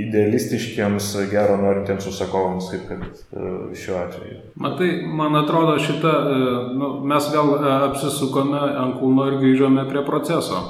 idealistiškiams, 0.04 1.10
gero 1.30 1.56
norintiems 1.60 2.06
užsakovams, 2.10 2.70
kaip 2.72 2.88
kad 2.88 3.02
e, 3.04 3.52
šiuo 3.78 3.98
atveju. 4.00 4.40
Matai, 4.60 4.90
man 5.06 5.36
atrodo, 5.38 5.76
šitą, 5.78 6.12
e, 6.12 6.54
nu, 6.78 6.90
mes 7.06 7.30
vėl 7.32 7.54
apsisukome 7.90 8.58
ant 8.58 8.98
kūno 9.00 9.28
ir 9.30 9.38
grįžome 9.42 9.86
prie 9.90 10.02
proceso. 10.06 10.62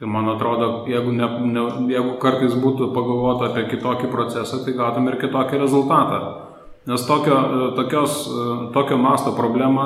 Ir 0.00 0.08
man 0.08 0.30
atrodo, 0.32 0.86
jeigu, 0.88 1.12
ne, 1.12 1.26
ne, 1.52 1.64
jeigu 1.92 2.14
kartais 2.22 2.54
būtų 2.56 2.88
pagalvota 2.96 3.50
apie 3.50 3.66
kitokį 3.74 4.08
procesą, 4.12 4.62
tai 4.64 4.72
gautum 4.78 5.10
ir 5.10 5.18
kitokį 5.20 5.60
rezultatą. 5.60 6.20
Nes 6.88 7.02
tokio, 7.04 7.36
tokios, 7.76 8.14
tokio 8.72 8.96
masto 8.96 9.34
problema 9.36 9.84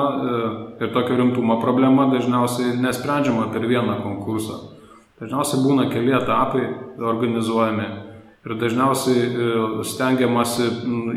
ir 0.79 0.93
tokio 0.95 1.17
rimtumo 1.19 1.59
problema 1.59 2.07
dažniausiai 2.13 2.77
nesprendžiama 2.79 3.49
per 3.51 3.67
vieną 3.67 3.99
konkursą. 4.05 4.74
Dažniausiai 5.21 5.63
būna 5.63 5.87
keli 5.93 6.11
etapai 6.11 6.65
organizuojami 6.99 7.87
ir 8.45 8.57
dažniausiai 8.61 9.21
e, 9.25 9.47
stengiamasi 9.87 10.67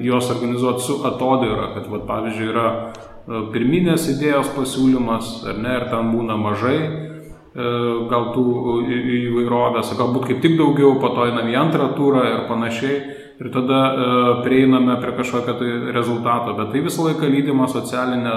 juos 0.05 0.31
organizuoti 0.33 0.85
su 0.85 0.97
atodėra, 1.05 1.73
kad, 1.75 1.89
vat, 1.93 2.07
pavyzdžiui, 2.09 2.49
yra 2.55 2.67
e, 2.73 3.43
pirminės 3.53 4.09
idėjos 4.15 4.55
pasiūlymas, 4.57 5.33
ar 5.51 5.61
ne, 5.61 5.75
ir 5.77 5.87
ten 5.93 6.13
būna 6.15 6.39
mažai 6.41 6.77
e, 6.79 6.91
gal 8.09 8.31
tų 8.37 8.47
įvairovės, 8.87 9.93
galbūt 9.99 10.31
kaip 10.31 10.43
tik 10.47 10.57
daugiau, 10.61 10.95
po 11.03 11.13
to 11.17 11.29
einam 11.29 11.51
į 11.53 11.59
antrą 11.67 11.93
turą 11.99 12.25
ir 12.33 12.45
panašiai. 12.51 13.01
Ir 13.39 13.53
tada 13.55 13.77
prieiname 14.43 14.97
prie 14.99 15.13
kažkokio 15.15 15.53
tai 15.61 15.69
rezultato, 15.95 16.57
bet 16.59 16.73
tai 16.73 16.81
visą 16.83 17.05
laiką 17.07 17.29
lydima 17.31 17.69
socialinė 17.71 18.33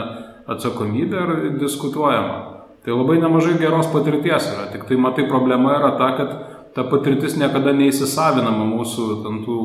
atsakomybė 0.54 1.24
ir 1.24 1.56
diskutuojama. 1.58 2.51
Tai 2.82 2.96
labai 2.98 3.20
nemažai 3.22 3.60
geros 3.62 3.92
patirties 3.94 4.48
yra, 4.56 4.66
tik 4.74 4.88
tai 4.90 4.98
matai 4.98 5.28
problema 5.30 5.76
yra 5.78 5.92
ta, 6.00 6.10
kad 6.18 6.32
ta 6.74 6.86
patirtis 6.90 7.36
niekada 7.38 7.76
neįsisavinama 7.78 8.66
mūsų 8.72 9.08
tų 9.46 9.58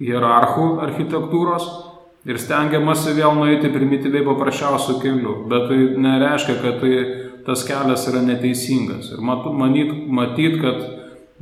hierarchų 0.00 0.68
architektūros 0.86 1.66
ir 2.26 2.40
stengiamasi 2.40 3.14
vėl 3.16 3.36
nueiti 3.36 3.70
primityviai 3.72 4.24
paprasčiausių 4.26 4.98
kelių, 5.02 5.34
bet 5.50 5.68
tai 5.70 5.80
nereiškia, 6.06 6.56
kad 6.62 6.80
tai, 6.80 6.94
tas 7.46 7.62
kelias 7.66 8.06
yra 8.10 8.24
neteisingas. 8.24 9.12
Ir 9.14 9.20
mat, 9.22 9.44
manyt, 9.54 9.92
matyt, 10.10 10.56
kad 10.62 10.80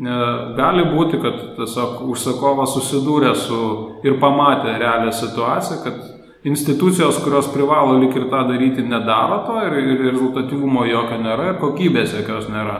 ne, 0.02 0.18
gali 0.58 0.84
būti, 0.90 1.20
kad 1.22 1.40
tiesiog 1.60 2.02
užsakovas 2.12 2.74
susidūrė 2.76 3.32
su 3.38 3.60
ir 4.04 4.18
pamatė 4.20 4.76
realią 4.82 5.14
situaciją, 5.14 5.80
kad 5.86 6.02
institucijos, 6.44 7.18
kurios 7.24 7.48
privalo 7.54 7.98
lik 7.98 8.16
ir 8.16 8.28
tą 8.28 8.42
daryti, 8.48 8.84
nedaro 8.84 9.40
to 9.46 9.60
ir, 9.64 9.78
ir 9.80 10.02
rezultatyvumo 10.10 10.84
jokio 10.84 11.20
nėra 11.22 11.52
ir 11.52 11.60
kokybės 11.62 12.12
jokios 12.18 12.50
nėra. 12.52 12.76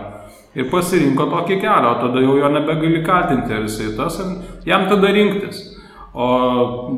Ir 0.55 0.69
pasirinko 0.71 1.27
tokį 1.33 1.57
kelią, 1.63 1.89
o 1.91 1.95
tada 2.03 2.21
jau 2.23 2.37
jo 2.39 2.51
nebegali 2.53 3.01
kaltinti, 3.07 3.57
ar 3.57 3.65
jisai 3.65 3.95
tas, 3.97 4.21
ir 4.21 4.69
jam 4.69 4.85
tada 4.91 5.11
rinktis. 5.17 5.71
O 6.15 6.27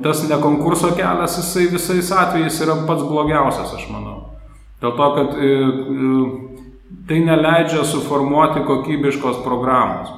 tas 0.04 0.26
nekonkurso 0.28 0.90
kelias, 0.98 1.38
jisai 1.40 1.70
visais 1.72 2.10
atvejais 2.12 2.58
yra 2.60 2.74
pats 2.88 3.06
blogiausias, 3.06 3.72
aš 3.78 3.86
manau. 3.88 4.18
Dėl 4.82 4.92
to, 4.98 5.06
kad 5.16 5.38
e, 5.40 5.54
e, 5.54 6.90
tai 7.08 7.22
neleidžia 7.24 7.86
suformuoti 7.88 8.66
kokybiškos 8.66 9.40
programos. 9.46 10.10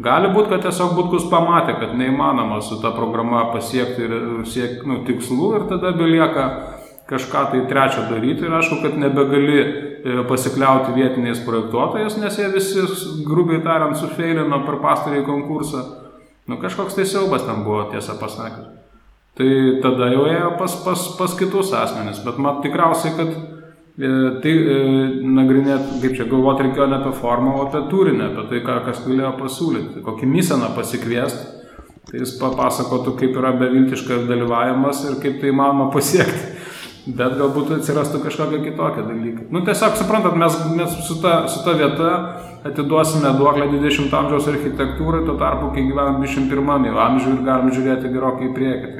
Gali 0.00 0.30
būti, 0.32 0.48
kad 0.54 0.62
tiesiog 0.64 0.94
Butkus 0.96 1.26
pamatė, 1.28 1.74
kad 1.80 1.96
neįmanoma 1.98 2.60
su 2.64 2.78
ta 2.80 2.92
programa 2.94 3.44
pasiekti 3.52 4.06
siek, 4.48 4.84
nu, 4.88 5.02
tikslų 5.04 5.50
ir 5.58 5.66
tada 5.68 5.92
belieka 5.96 6.44
kažką 7.10 7.42
tai 7.50 7.60
trečio 7.68 8.06
daryti 8.08 8.46
ir 8.46 8.54
aišku, 8.54 8.78
kad 8.84 8.96
nebegali 9.02 9.58
e, 9.60 9.70
pasikliauti 10.30 10.94
vietiniais 10.94 11.42
projektuotojais, 11.44 12.16
nes 12.22 12.38
jie 12.38 12.48
visi, 12.54 12.84
grubiai 13.26 13.60
tariant, 13.66 13.98
sufeilino 13.98 14.62
per 14.66 14.78
pastarąjį 14.84 15.24
konkursą. 15.26 15.82
Nu, 16.48 16.58
kažkoks 16.62 16.96
tai 16.96 17.06
siaubas 17.10 17.44
ten 17.46 17.64
buvo, 17.66 17.88
tiesą 17.90 18.16
pasakius. 18.22 18.70
Tai 19.38 19.50
tada 19.82 20.10
jau 20.14 20.24
ėjo 20.30 20.54
pas, 20.58 20.72
pas, 20.84 21.02
pas 21.18 21.34
kitus 21.38 21.74
asmenis, 21.76 22.22
bet 22.24 22.38
man 22.42 22.62
tikriausiai, 22.64 23.16
kad 23.18 23.34
tai 24.00 24.52
e, 24.56 24.80
nagrinėti, 25.38 26.00
kaip 26.02 26.18
čia 26.18 26.26
galvoti 26.30 26.66
reikėjo 26.66 26.86
ne 26.88 27.00
apie 27.00 27.14
formą, 27.20 27.56
o 27.58 27.64
apie 27.66 27.84
turinį, 27.92 28.26
apie 28.30 28.46
tai, 28.52 28.60
ką 28.66 28.76
kas 28.88 29.02
galėjo 29.06 29.32
pasiūlyti, 29.40 30.04
kokį 30.06 30.30
miseną 30.30 30.70
pasikviesti, 30.76 31.60
Tai 32.10 32.18
jis 32.18 32.32
papasakotų, 32.40 33.12
kaip 33.20 33.36
yra 33.38 33.52
beviltiškas 33.54 34.24
dalyvavimas 34.26 35.04
ir 35.06 35.20
kaip 35.22 35.36
tai 35.38 35.52
įmanoma 35.52 35.92
pasiekti. 35.94 36.56
Bet 37.16 37.36
galbūt 37.38 37.70
atsirastų 37.76 38.18
kažkokie 38.24 38.58
kitokie 38.64 39.04
dalykai. 39.06 39.46
Nu, 39.54 39.62
tiesiog 39.66 39.94
suprantat, 39.98 40.34
mes, 40.38 40.56
mes 40.76 40.96
su, 41.06 41.16
ta, 41.22 41.46
su 41.48 41.62
ta 41.64 41.76
vieta 41.78 42.10
atiduosime 42.66 43.30
duoklę 43.38 43.70
20 43.70 44.12
amžiaus 44.18 44.50
architektūrai, 44.52 45.22
tuo 45.24 45.38
tarpu, 45.40 45.70
kai 45.76 45.86
gyvenam 45.86 46.18
21 46.20 46.98
amžiuje 47.06 47.36
ir 47.38 47.46
galim 47.46 47.70
žiūrėti 47.76 48.12
gerokai 48.12 48.50
į 48.50 48.52
priekį. 48.58 48.99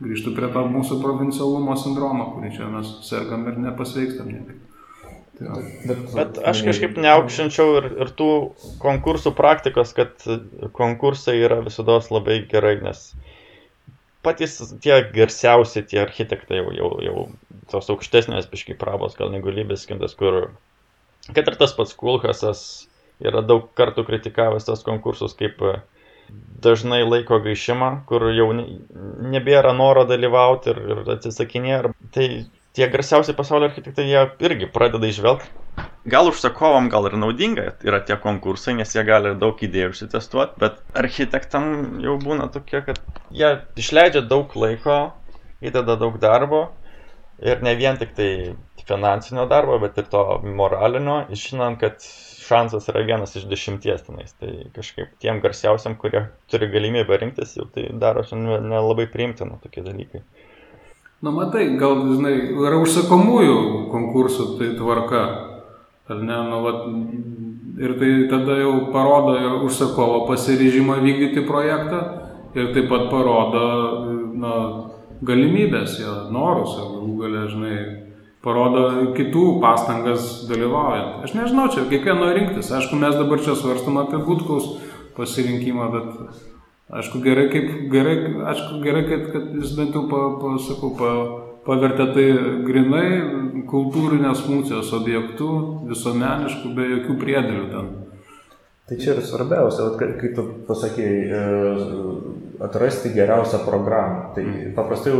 Tai 0.00 0.08
grįžtų 0.08 0.30
prie 0.32 0.48
to 0.48 0.60
mūsų 0.72 0.96
provincialumo 1.02 1.74
sindromo, 1.76 2.30
kurį 2.32 2.54
čia 2.56 2.68
mes 2.72 2.88
sergam 3.04 3.42
ir 3.50 3.58
nepasveikstam 3.60 4.30
niekaip. 4.32 4.62
Tai 5.36 5.58
bet, 5.88 6.00
bet 6.16 6.38
aš 6.48 6.62
kažkaip 6.64 6.96
neaukštinčiau 7.00 7.74
ir, 7.78 7.88
ir 8.04 8.12
tų 8.16 8.30
konkursų 8.80 9.34
praktikos, 9.36 9.92
kad 9.96 10.24
konkursai 10.76 11.36
yra 11.40 11.60
visada 11.64 11.98
labai 12.08 12.38
gerai, 12.48 12.78
nes 12.80 13.10
patys 14.24 14.56
tie 14.80 15.02
garsiausi, 15.12 15.84
tie 15.84 16.00
architektai 16.00 16.62
jau, 16.62 16.72
jau, 16.76 16.90
jau 17.04 17.28
tos 17.72 17.92
aukštesnės 17.92 18.48
biškai 18.48 18.76
prabos, 18.80 19.16
gal 19.20 19.32
negu 19.32 19.52
Lybeskindas, 19.52 20.16
kur, 20.16 20.50
kad 21.28 21.44
ir 21.44 21.60
tas 21.60 21.76
pats 21.76 21.96
Kulkasas 21.96 22.64
yra 23.20 23.44
daug 23.44 23.68
kartų 23.76 24.08
kritikavęs 24.08 24.68
tos 24.68 24.84
konkursus 24.84 25.36
kaip 25.36 25.60
dažnai 26.60 27.02
laiko 27.06 27.40
gaišimą, 27.44 27.90
kur 28.08 28.28
jau 28.36 28.50
nebėra 28.54 29.72
noro 29.76 30.04
dalyvauti 30.08 30.74
ir, 30.74 30.80
ir 30.94 31.12
atsisakinėja. 31.16 31.92
Tai 32.14 32.26
tie 32.76 32.88
garsiausi 32.92 33.34
pasaulio 33.36 33.70
architektai, 33.70 34.06
jie 34.10 34.24
irgi 34.46 34.68
pradeda 34.72 35.08
išvelgti. 35.10 35.48
Gal 36.10 36.30
užsakovam 36.30 36.88
gal 36.92 37.08
ir 37.10 37.16
naudinga 37.20 37.66
yra 37.84 38.00
tie 38.08 38.16
konkursai, 38.20 38.74
nes 38.78 38.92
jie 38.94 39.04
gali 39.04 39.34
daug 39.40 39.60
idėjų 39.60 39.92
užsitestuoti, 39.94 40.56
bet 40.60 40.80
architektam 40.96 42.00
jau 42.04 42.16
būna 42.20 42.48
tokie, 42.52 42.80
kad 42.86 43.00
jie 43.36 43.50
išleidžia 43.80 44.24
daug 44.28 44.52
laiko, 44.56 45.00
įdeda 45.60 45.98
daug 46.00 46.16
darbo 46.20 46.68
ir 47.44 47.62
ne 47.64 47.74
vien 47.76 48.00
tik 48.00 48.14
tai 48.16 48.30
finansinio 48.88 49.46
darbo, 49.48 49.78
bet 49.82 49.98
ir 50.00 50.08
to 50.12 50.24
moralinio, 50.44 51.22
žinant, 51.36 51.80
kad 51.80 52.00
šansas 52.50 52.88
yra 52.90 53.04
vienas 53.06 53.36
iš 53.38 53.46
dešimties 53.50 54.04
tenais. 54.08 54.34
Tai 54.42 54.50
kažkaip 54.76 55.14
tiem 55.22 55.40
garsiausiam, 55.44 55.96
kurie 56.00 56.26
turi 56.50 56.70
galimybę 56.72 57.18
rinktis, 57.22 57.56
jau 57.58 57.68
tai 57.70 57.88
daro 58.02 58.26
nelabai 58.34 59.06
priimtina 59.10 59.60
tokie 59.62 59.84
dalykai. 59.86 60.24
Na 61.20 61.32
matai, 61.34 61.66
gal, 61.76 61.98
žinai, 62.08 62.32
yra 62.56 62.78
užsakomųjų 62.80 63.56
konkursų 63.92 64.54
tai 64.60 64.70
tvarka. 64.78 65.24
Ar 66.10 66.22
ne, 66.26 66.38
nu, 66.48 66.60
vat, 66.64 66.86
ir 67.78 67.92
tai 68.00 68.08
tada 68.30 68.56
jau 68.58 68.72
parodo 68.94 69.36
ir 69.38 69.58
užsakovo 69.66 70.24
pasiryžimą 70.30 70.96
vykdyti 71.04 71.44
projektą 71.46 72.00
ir 72.56 72.72
taip 72.74 72.88
pat 72.90 73.06
parodo 73.12 73.66
na, 74.40 74.54
galimybės, 75.22 76.00
jo, 76.00 76.16
norus, 76.34 76.74
galų 76.80 77.14
galę, 77.20 77.44
žinai, 77.52 77.76
parodo 78.44 79.12
kitų 79.16 79.46
pastangas 79.62 80.46
dalyvaujant. 80.48 81.24
Aš 81.26 81.34
nežinau, 81.36 81.66
čia 81.72 81.88
kiekvieno 81.90 82.30
rinktis. 82.36 82.72
Aišku, 82.72 82.96
mes 83.00 83.18
dabar 83.18 83.42
čia 83.44 83.58
svarstam 83.58 84.00
apie 84.00 84.22
Butkaus 84.24 84.78
pasirinkimą, 85.16 85.90
bet 85.92 86.08
Aišku, 86.90 87.20
gerai, 87.22 87.44
kaip, 87.52 87.66
gerai, 87.86 88.16
aišku, 88.50 88.80
gerai 88.82 89.04
kad, 89.06 89.28
kad 89.30 89.52
jis 89.54 89.76
bent 89.78 89.94
jau, 89.94 90.08
pa, 90.10 90.24
pa, 90.40 90.56
sakau, 90.58 90.90
pa, 90.98 91.10
pavertė 91.62 92.06
tai 92.16 92.24
grinai 92.66 93.04
kultūrinės 93.70 94.42
funkcijos 94.42 94.90
objektų, 94.98 95.50
visuomeniškų, 95.92 96.72
be 96.74 96.88
jokių 96.96 97.18
priedėlių 97.20 97.66
ten. 97.70 97.92
Tai 98.90 98.96
čia 98.98 99.12
ir 99.14 99.22
svarbiausia, 99.22 99.92
kad 100.00 100.16
kai 100.18 100.32
tu 100.34 100.42
pasakėjai, 100.66 101.18
e, 101.30 101.42
atrasti 102.66 103.12
geriausią 103.14 103.60
programą. 103.62 104.32
Tai 104.34 104.42
mm. 104.42 104.72
paprastai 104.74 105.12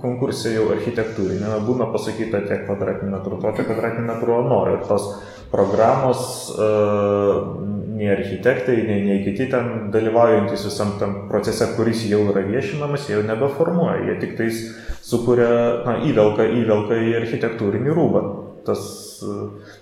konkursai 0.00 0.54
jau 0.54 0.70
architektūrinė, 0.72 1.58
būna 1.66 1.90
pasakyta 1.92 2.40
tiek 2.48 2.64
kvadratinių 2.64 3.12
metrų, 3.12 3.40
to 3.42 3.52
tiek 3.58 3.68
kvadratinių 3.68 4.06
metrų 4.08 4.38
nori. 4.48 4.78
Ir 4.78 4.88
tos 4.88 5.10
programos 5.52 6.22
uh, 6.56 7.52
nei 7.98 8.10
architektai, 8.12 8.80
nei, 8.88 9.04
nei 9.06 9.22
kiti 9.24 9.46
ten 9.52 9.88
dalyvaujantis 9.94 10.66
visam 10.68 10.96
tam 11.00 11.14
procese, 11.30 11.70
kuris 11.76 12.04
jau 12.10 12.20
yra 12.32 12.44
viešinamas, 12.48 13.08
jau 13.12 13.22
nebeformuoja, 13.26 14.02
jie 14.08 14.18
tik 14.24 14.36
tais 14.40 14.60
sukuria, 15.04 15.48
na, 15.86 15.98
įvelka, 16.08 16.48
įvelka 16.62 16.98
į 16.98 17.16
architektūrinį 17.22 17.96
rūbą. 17.96 18.24
Tas, 18.68 18.82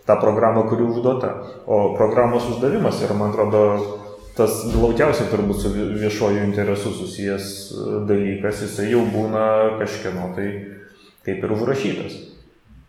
tą 0.06 0.16
programą, 0.22 0.62
kuri 0.70 0.86
užduota. 0.86 1.32
O 1.66 1.96
programos 1.98 2.46
uždavimas 2.54 3.02
yra, 3.02 3.16
man 3.18 3.34
atrodo, 3.34 3.64
tas 4.38 4.62
glaučiausiai 4.70 5.28
turbūt 5.32 5.60
su 5.64 5.72
viešuoju 5.74 6.44
interesu 6.44 6.92
susijęs 6.94 7.50
dalykas, 8.08 8.62
jisai 8.66 8.90
jau 8.92 9.02
būna 9.10 9.44
kažkieno 9.80 10.30
tai 10.38 10.48
kaip 11.26 11.42
ir 11.42 11.54
užrašytas. 11.56 12.16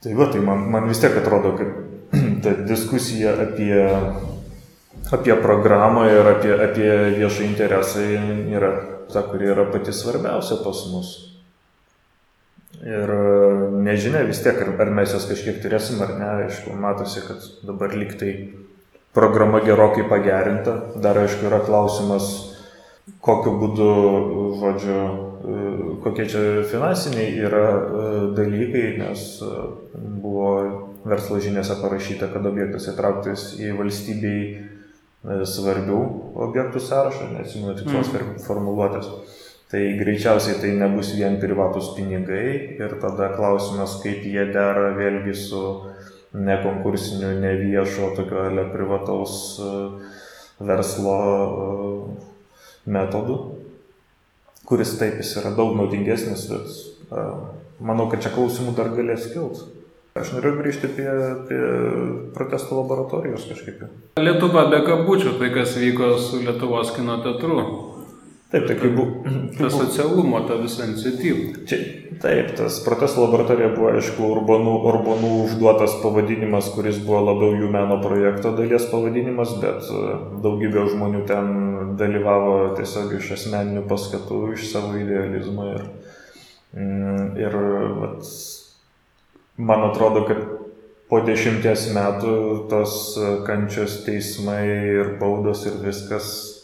Tai 0.04 0.14
va, 0.20 0.30
tai 0.32 0.44
man, 0.46 0.68
man 0.72 0.90
vis 0.92 1.02
tiek 1.02 1.16
atrodo, 1.18 1.56
kad 1.58 1.72
ta 2.44 2.54
diskusija 2.68 3.34
apie 3.48 3.82
apie 5.12 5.36
programą 5.36 6.06
ir 6.12 6.28
apie, 6.28 6.52
apie 6.64 6.92
viešą 7.18 7.48
interesą 7.48 8.04
yra 8.52 8.72
ta, 9.14 9.24
kuri 9.24 9.48
yra 9.54 9.66
pati 9.72 9.94
svarbiausia 9.94 10.60
pas 10.64 10.84
mus. 10.92 11.14
Ir 12.86 13.14
nežinia 13.82 14.22
vis 14.28 14.44
tiek, 14.46 14.60
ar, 14.62 14.76
ar 14.84 14.92
mes 14.94 15.14
jas 15.16 15.26
kažkiek 15.30 15.58
turėsim 15.64 16.02
ar 16.06 16.14
ne, 16.20 16.28
aišku, 16.46 16.76
matosi, 16.78 17.24
kad 17.26 17.42
dabar 17.66 17.96
liktai 17.98 18.34
programa 19.18 19.64
gerokai 19.66 20.06
pagerinta. 20.10 20.76
Dar 21.02 21.18
aišku 21.24 21.50
yra 21.50 21.64
klausimas, 21.66 22.30
kokiu 23.26 23.56
būdu, 23.58 23.90
žodžiu, 24.62 25.00
kokie 26.06 26.28
čia 26.30 26.44
finansiniai 26.70 27.34
yra 27.50 27.66
dalykai, 28.38 28.86
nes 29.02 29.28
buvo 30.22 30.52
verslo 31.08 31.42
žiniuose 31.42 31.80
parašyta, 31.82 32.30
kad 32.30 32.46
objektas 32.46 32.90
įtrauktas 32.94 33.54
į 33.58 33.74
valstybei 33.80 34.42
E, 35.28 35.42
svarbių 35.50 35.98
objektų 36.46 36.82
sąrašą, 36.84 37.32
neatsimenu 37.34 37.74
tikslos 37.80 38.12
mm. 38.14 38.36
formuluotės. 38.46 39.10
Tai 39.68 39.82
greičiausiai 40.00 40.62
tai 40.62 40.70
nebus 40.80 41.12
vien 41.18 41.36
privatus 41.42 41.92
pinigai 41.98 42.80
ir 42.80 42.94
tada 43.02 43.34
klausimas, 43.36 43.98
kaip 44.00 44.24
jie 44.24 44.46
dera 44.54 44.94
vėlgi 44.96 45.34
su 45.36 45.64
nekonkursiniu, 46.32 47.34
neviešo, 47.42 48.14
tokio 48.16 48.46
ale 48.48 48.64
privataus 48.72 49.34
e, 49.60 49.72
verslo 50.64 51.18
e, 51.20 51.66
metodu, 52.96 53.36
kuris 54.70 54.96
taip 55.02 55.20
jis 55.20 55.34
yra 55.42 55.52
daug 55.58 55.76
naudingesnis, 55.76 56.48
bet 56.52 57.12
manau, 57.84 58.08
kad 58.12 58.24
čia 58.24 58.32
klausimų 58.36 58.76
dar 58.78 58.94
galės 58.96 59.28
kilti. 59.34 59.74
Aš 60.18 60.32
noriu 60.34 60.56
grįžti 60.58 60.90
prie, 60.96 61.12
prie 61.46 61.60
protesto 62.34 62.80
laboratorijos 62.80 63.46
kažkaip. 63.52 63.84
Lietuva 64.18 64.64
be 64.72 64.80
kabučių, 64.88 65.36
tai 65.38 65.52
kas 65.54 65.76
vyko 65.78 66.16
su 66.18 66.42
Lietuvos 66.42 66.96
kino 66.96 67.20
teatru. 67.22 67.60
Taip, 68.48 68.64
tai 68.68 68.78
kaip 68.80 68.94
buvo. 68.96 69.24
Ta 69.58 69.68
socialumo, 69.70 70.40
ta 70.48 70.56
visa 70.56 70.86
iniciatyva. 70.88 71.66
Čia, 71.68 71.78
taip, 72.24 72.54
tas 72.56 72.80
protesto 72.86 73.26
laboratorija 73.26 73.74
buvo, 73.74 73.90
aišku, 74.00 74.24
urbanų, 74.24 74.76
urbanų 74.88 75.32
užduotas 75.42 75.98
pavadinimas, 76.00 76.70
kuris 76.72 77.02
buvo 77.04 77.26
labiau 77.28 77.58
jų 77.60 77.68
meno 77.74 78.00
projekto 78.00 78.54
dalies 78.56 78.88
pavadinimas, 78.88 79.52
bet 79.60 79.92
e, 79.92 80.16
daugybė 80.46 80.88
žmonių 80.94 81.26
ten 81.28 81.52
dalyvavo 82.00 82.54
tiesiog 82.80 83.18
iš 83.20 83.34
asmeninių 83.36 83.84
paskatų, 83.90 84.42
iš 84.56 84.70
savo 84.72 84.96
idealizmo. 84.96 85.68
Ir, 85.76 85.84
mm, 86.80 87.30
ir 87.44 87.62
vat, 88.00 88.32
man 89.60 89.90
atrodo, 89.90 90.24
kad 90.30 90.46
po 91.12 91.20
dešimties 91.28 91.90
metų 91.96 92.38
tos 92.72 93.18
kančios 93.48 94.06
teismai 94.08 94.64
ir 95.02 95.18
baudos 95.20 95.68
ir 95.68 95.82
viskas 95.84 96.57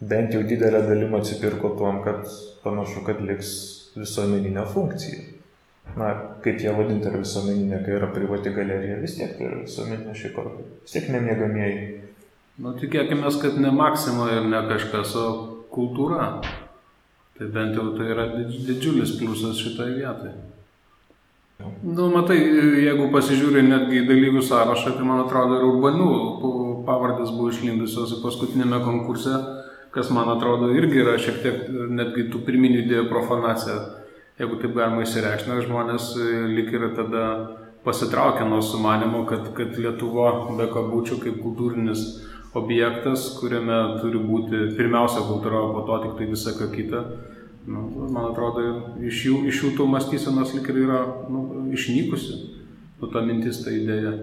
bent 0.00 0.34
jau 0.34 0.42
didelę 0.46 0.82
dalim 0.86 1.14
atsipirko 1.18 1.74
tuom, 1.78 2.02
kad 2.04 2.26
panašu, 2.62 3.02
kad 3.06 3.20
liks 3.24 3.50
visuomeninė 3.98 4.64
funkcija. 4.72 5.24
Na, 5.98 6.10
kaip 6.44 6.60
ją 6.62 6.74
vadinti, 6.76 7.08
ar 7.08 7.16
visuomeninė, 7.18 7.80
kai 7.84 7.96
yra 7.96 8.10
privati 8.12 8.52
galerija, 8.54 8.98
vis 9.02 9.16
tiek 9.18 9.32
tai 9.38 9.48
yra 9.48 9.62
visuomeninė 9.62 10.14
šiaip 10.20 10.36
ar 10.42 10.50
vis 10.58 10.94
tiek 10.94 11.08
nemėgamieji. 11.14 11.86
Nu, 12.58 12.74
tikėkime, 12.78 13.30
kad 13.42 13.58
ne 13.62 13.72
Maksima 13.74 14.28
ir 14.34 14.46
ne 14.50 14.60
kažkas, 14.68 15.14
o 15.16 15.26
kultūra. 15.72 16.28
Tai 17.38 17.48
bent 17.54 17.76
jau 17.78 17.92
tai 17.94 18.08
yra 18.12 18.28
didžiulis 18.34 19.14
pliusas 19.18 19.60
šitoje 19.62 19.94
vietoje. 20.00 20.34
Nu, 21.82 22.08
matai, 22.10 22.36
jeigu 22.84 23.08
pasižiūrė 23.14 23.64
netgi 23.66 24.02
į 24.02 24.06
dalyvių 24.06 24.42
sąrašą, 24.46 24.94
tai 24.94 25.06
man 25.06 25.24
atrodo 25.24 25.58
ir 25.58 25.66
urbanų 25.66 26.10
pavardės 26.86 27.32
buvo 27.34 27.50
išlindusios 27.50 28.16
paskutinėme 28.22 28.78
konkurse, 28.84 29.34
kas 29.94 30.10
man 30.14 30.28
atrodo 30.32 30.70
irgi 30.76 31.02
yra 31.02 31.16
šiek 31.20 31.40
tiek 31.44 31.64
netgi 31.70 32.28
tų 32.32 32.42
pirminių 32.46 32.82
idėjų 32.84 33.06
profanacija, 33.10 33.78
jeigu 34.38 34.58
taip 34.62 34.76
galima 34.76 35.04
įsireikšti, 35.04 35.62
žmonės 35.66 36.10
e, 36.20 36.28
lik 36.54 36.72
ir 36.76 36.90
tada 36.96 37.24
pasitraukia 37.84 38.46
nuo 38.48 38.60
sumanimo, 38.62 39.24
kad, 39.28 39.52
kad 39.56 39.78
Lietuva 39.80 40.32
be 40.58 40.68
kabučių 40.72 41.20
kaip 41.24 41.40
kultūrinis 41.42 42.04
objektas, 42.58 43.30
kuriame 43.38 43.78
turi 44.02 44.20
būti 44.20 44.62
pirmiausia 44.76 45.24
kultūra, 45.28 45.62
o 45.64 45.74
po 45.76 45.84
to 45.88 45.98
tik 46.04 46.16
tai 46.18 46.28
visa 46.30 46.54
ką 46.58 46.70
kita. 46.74 47.02
Nu, 47.68 47.84
man 48.08 48.30
atrodo, 48.30 48.62
iš 49.04 49.26
jų, 49.26 49.42
iš 49.50 49.60
jų 49.64 49.74
tų 49.76 49.88
mąstysenos 49.92 50.54
lik 50.56 50.70
ir 50.72 50.80
yra 50.86 51.02
nu, 51.28 51.66
išnykusi, 51.76 52.38
nu, 53.00 53.10
ta 53.12 53.20
mintis, 53.24 53.60
ta 53.64 53.74
idėja. 53.74 54.14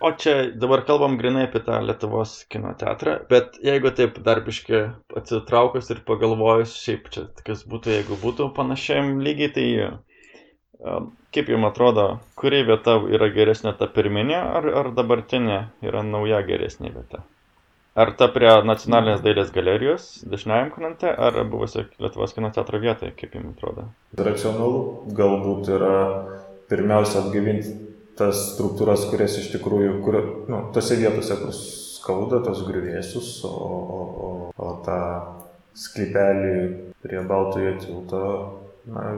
O 0.00 0.10
čia 0.12 0.50
dabar 0.52 0.82
kalbam 0.84 1.16
grinai 1.16 1.46
apie 1.46 1.62
tą 1.64 1.78
Lietuvos 1.80 2.32
kino 2.52 2.74
teatrą, 2.76 3.14
bet 3.30 3.54
jeigu 3.64 3.92
taip 3.96 4.18
darbiškai 4.26 4.80
atsitraukus 5.16 5.88
ir 5.94 6.02
pagalvojus, 6.08 6.74
šiaip 6.82 7.08
čia 7.14 7.24
kas 7.46 7.62
būtų, 7.64 7.94
jeigu 7.94 8.18
būtų 8.20 8.50
panašiam 8.58 9.14
lygiai, 9.24 9.52
tai 9.54 9.64
um, 9.86 11.08
kaip 11.32 11.48
jums 11.48 11.70
atrodo, 11.70 12.04
kuri 12.36 12.60
vieta 12.68 12.98
yra 13.08 13.30
geresnė, 13.32 13.72
ta 13.80 13.88
pirminė 13.96 14.36
ar, 14.36 14.68
ar 14.82 14.92
dabartinė 14.98 15.62
yra 15.88 16.04
nauja 16.04 16.42
geresnė 16.44 16.92
vieta? 16.92 17.24
Ar 17.96 18.12
ta 18.20 18.28
prie 18.28 18.52
nacionalinės 18.68 19.24
dailės 19.24 19.48
galerijos 19.54 20.10
dešiniajam 20.28 20.74
krante, 20.76 21.08
ar 21.08 21.40
buvusio 21.48 21.86
Lietuvos 21.96 22.36
kino 22.36 22.52
teatro 22.52 22.82
vietoje, 22.84 23.16
kaip 23.16 23.40
jums 23.40 23.56
atrodo? 23.56 23.88
Racionalu 24.20 25.16
galbūt 25.16 25.72
yra 25.72 25.96
pirmiausia 26.68 27.22
atgyvinti 27.24 27.85
tas 28.18 28.42
struktūras, 28.54 29.06
kurias 29.10 29.36
iš 29.40 29.50
tikrųjų, 29.54 29.96
kur, 30.04 30.20
nu, 30.50 30.60
tose 30.74 30.98
vietose, 31.00 31.36
kur 31.40 31.52
skauda 31.54 32.40
tos 32.44 32.62
griuvėsius, 32.68 33.32
o, 33.46 33.50
o, 33.50 34.02
o, 34.26 34.30
o 34.56 34.70
tą 34.86 35.00
sklypelį 35.76 36.54
prie 37.04 37.22
Baltojo 37.28 37.74
tilto, 37.82 38.22
na, 38.88 39.08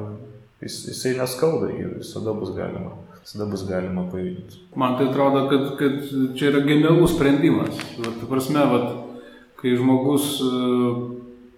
jis, 0.64 0.80
jisai 0.90 1.14
neskauda, 1.20 1.70
jį 1.74 1.92
visada 2.00 2.34
bus 2.36 2.54
galima. 2.56 2.96
Visada 3.22 3.44
bus 3.50 3.66
galima 3.68 4.06
pajudinti. 4.08 4.62
Man 4.78 4.96
tai 4.96 5.10
atrodo, 5.10 5.44
kad, 5.50 5.70
kad 5.78 5.98
čia 6.38 6.48
yra 6.48 6.64
genialus 6.64 7.12
sprendimas. 7.14 7.76
Vat, 8.00 8.22
prasme, 8.30 8.64
vat, 8.72 8.88
kai 9.60 9.74
žmogus 9.76 10.38
e, 10.40 10.52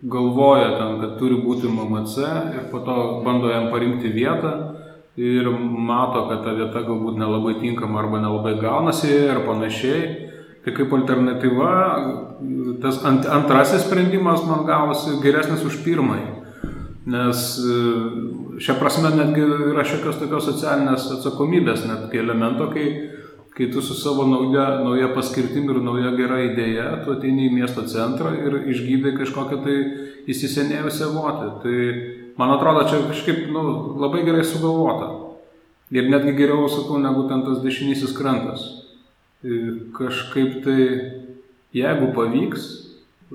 galvoja 0.03 0.73
ten, 0.79 0.99
kad 1.03 1.17
turi 1.21 1.39
būti 1.45 1.71
MMC 1.71 2.27
ir 2.57 2.67
po 2.73 2.83
to 2.85 2.97
bando 3.25 3.53
jam 3.53 3.69
parinkti 3.73 4.11
vietą, 4.13 4.70
ir 5.21 5.51
mato, 5.61 6.25
kad 6.31 6.43
ta 6.45 6.55
vieta 6.57 6.81
galbūt 6.87 7.19
nelabai 7.21 7.59
tinkama 7.61 8.01
arba 8.01 8.21
nelabai 8.23 8.57
gaunasi 8.61 9.11
ir 9.29 9.45
panašiai. 9.45 10.03
Tai 10.65 10.75
kaip 10.77 10.93
alternatyva, 10.93 11.71
tas 12.83 12.99
ant, 13.09 13.25
antrasis 13.25 13.87
sprendimas 13.87 14.43
man 14.45 14.67
gavosi 14.69 15.17
geresnis 15.23 15.65
už 15.65 15.79
pirmąjį. 15.87 16.29
Nes 17.11 17.45
e, 17.65 17.77
šią 18.61 18.77
prasme 18.77 19.09
netgi 19.15 19.47
yra 19.71 19.85
šiokios 19.89 20.21
tokios 20.21 20.45
socialinės 20.51 21.09
atsakomybės, 21.17 21.87
netgi 21.89 22.21
elemento, 22.21 22.69
kai, 22.75 22.87
kai 23.57 23.71
tu 23.73 23.81
su 23.81 23.97
savo 23.97 24.27
nauja, 24.29 24.67
nauja 24.85 25.09
paskirtim 25.17 25.73
ir 25.73 25.81
nauja 25.85 26.13
gera 26.19 26.43
idėja, 26.45 26.91
tu 27.07 27.17
ateini 27.17 27.49
į 27.49 27.55
miesto 27.57 27.87
centrą 27.89 28.35
ir 28.37 28.61
išgydai 28.75 29.17
kažkokią 29.17 29.63
tai 29.65 29.79
įsisenėjusią 30.29 31.13
votį. 31.17 31.51
Tai 31.65 31.79
Man 32.41 32.55
atrodo, 32.55 32.87
čia 32.89 33.03
kažkaip 33.05 33.51
nu, 33.53 33.63
labai 34.01 34.25
gerai 34.25 34.45
sugalvota. 34.49 35.11
Ir 35.93 36.07
netgi 36.09 36.33
geriau, 36.39 36.69
sakau, 36.73 37.01
negu 37.03 37.27
ten 37.29 37.43
tas 37.45 37.59
dešinysis 37.61 38.15
krantas. 38.17 38.63
Kažkaip 39.97 40.61
tai, 40.65 40.87
jeigu 41.77 42.09
pavyks, 42.17 42.69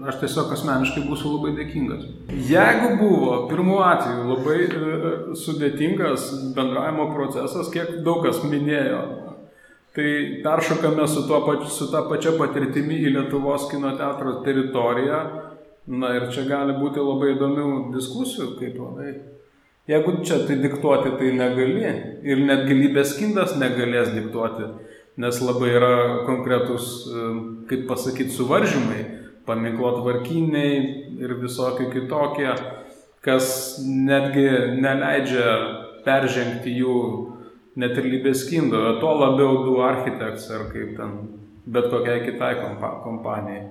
aš 0.10 0.18
tiesiog 0.24 0.56
asmeniškai 0.56 1.04
būsiu 1.06 1.36
labai 1.36 1.54
dėkingas. 1.60 2.08
Jeigu 2.50 2.96
buvo 3.00 3.38
pirmuo 3.52 3.84
atveju 3.86 4.26
labai 4.32 4.58
e, 4.66 4.98
sudėtingas 5.40 6.26
bendravimo 6.58 7.12
procesas, 7.14 7.70
kiek 7.72 8.00
daug 8.08 8.26
kas 8.26 8.42
minėjo, 8.44 9.04
tai 9.96 10.10
peršokame 10.44 11.06
su, 11.08 11.28
pač, 11.30 11.70
su 11.72 11.92
ta 11.94 12.04
pačia 12.10 12.34
patirtimi 12.40 12.98
į 13.06 13.14
Lietuvos 13.20 13.70
kino 13.72 13.94
teatro 14.00 14.40
teritoriją 14.48 15.22
Na 15.88 16.16
ir 16.18 16.30
čia 16.34 16.48
gali 16.50 16.74
būti 16.80 17.02
labai 17.02 17.36
įdomių 17.36 17.94
diskusijų, 17.94 18.56
kaip 18.58 18.78
manai. 18.82 19.12
Jeigu 19.86 20.16
čia 20.26 20.40
tai 20.48 20.58
diktuoti, 20.64 21.12
tai 21.20 21.30
negali. 21.38 21.92
Ir 22.26 22.42
net 22.42 22.66
gilybės 22.66 23.14
kindas 23.20 23.54
negalės 23.62 24.10
diktuoti, 24.16 24.72
nes 25.22 25.42
labai 25.46 25.70
yra 25.78 25.94
konkretus, 26.26 27.06
kaip 27.70 27.86
pasakyti, 27.92 28.34
suvaržymai, 28.34 29.04
paminklo 29.46 29.94
tvarkiniai 30.00 30.82
ir 31.22 31.38
visokie 31.38 31.92
kitokie, 31.94 32.50
kas 33.26 33.78
netgi 33.86 34.50
neleidžia 34.82 35.54
peržengti 36.06 36.74
jų 36.80 36.98
net 37.78 37.98
ir 38.00 38.10
lybės 38.10 38.46
kindo, 38.50 38.82
tuo 39.02 39.14
labiau 39.20 39.62
du 39.68 39.80
architeks 39.86 40.50
ar 40.56 40.70
kaip 40.74 40.96
ten 40.98 41.18
bet 41.66 41.90
kokiai 41.90 42.26
kitai 42.26 42.56
kompanijai. 43.04 43.66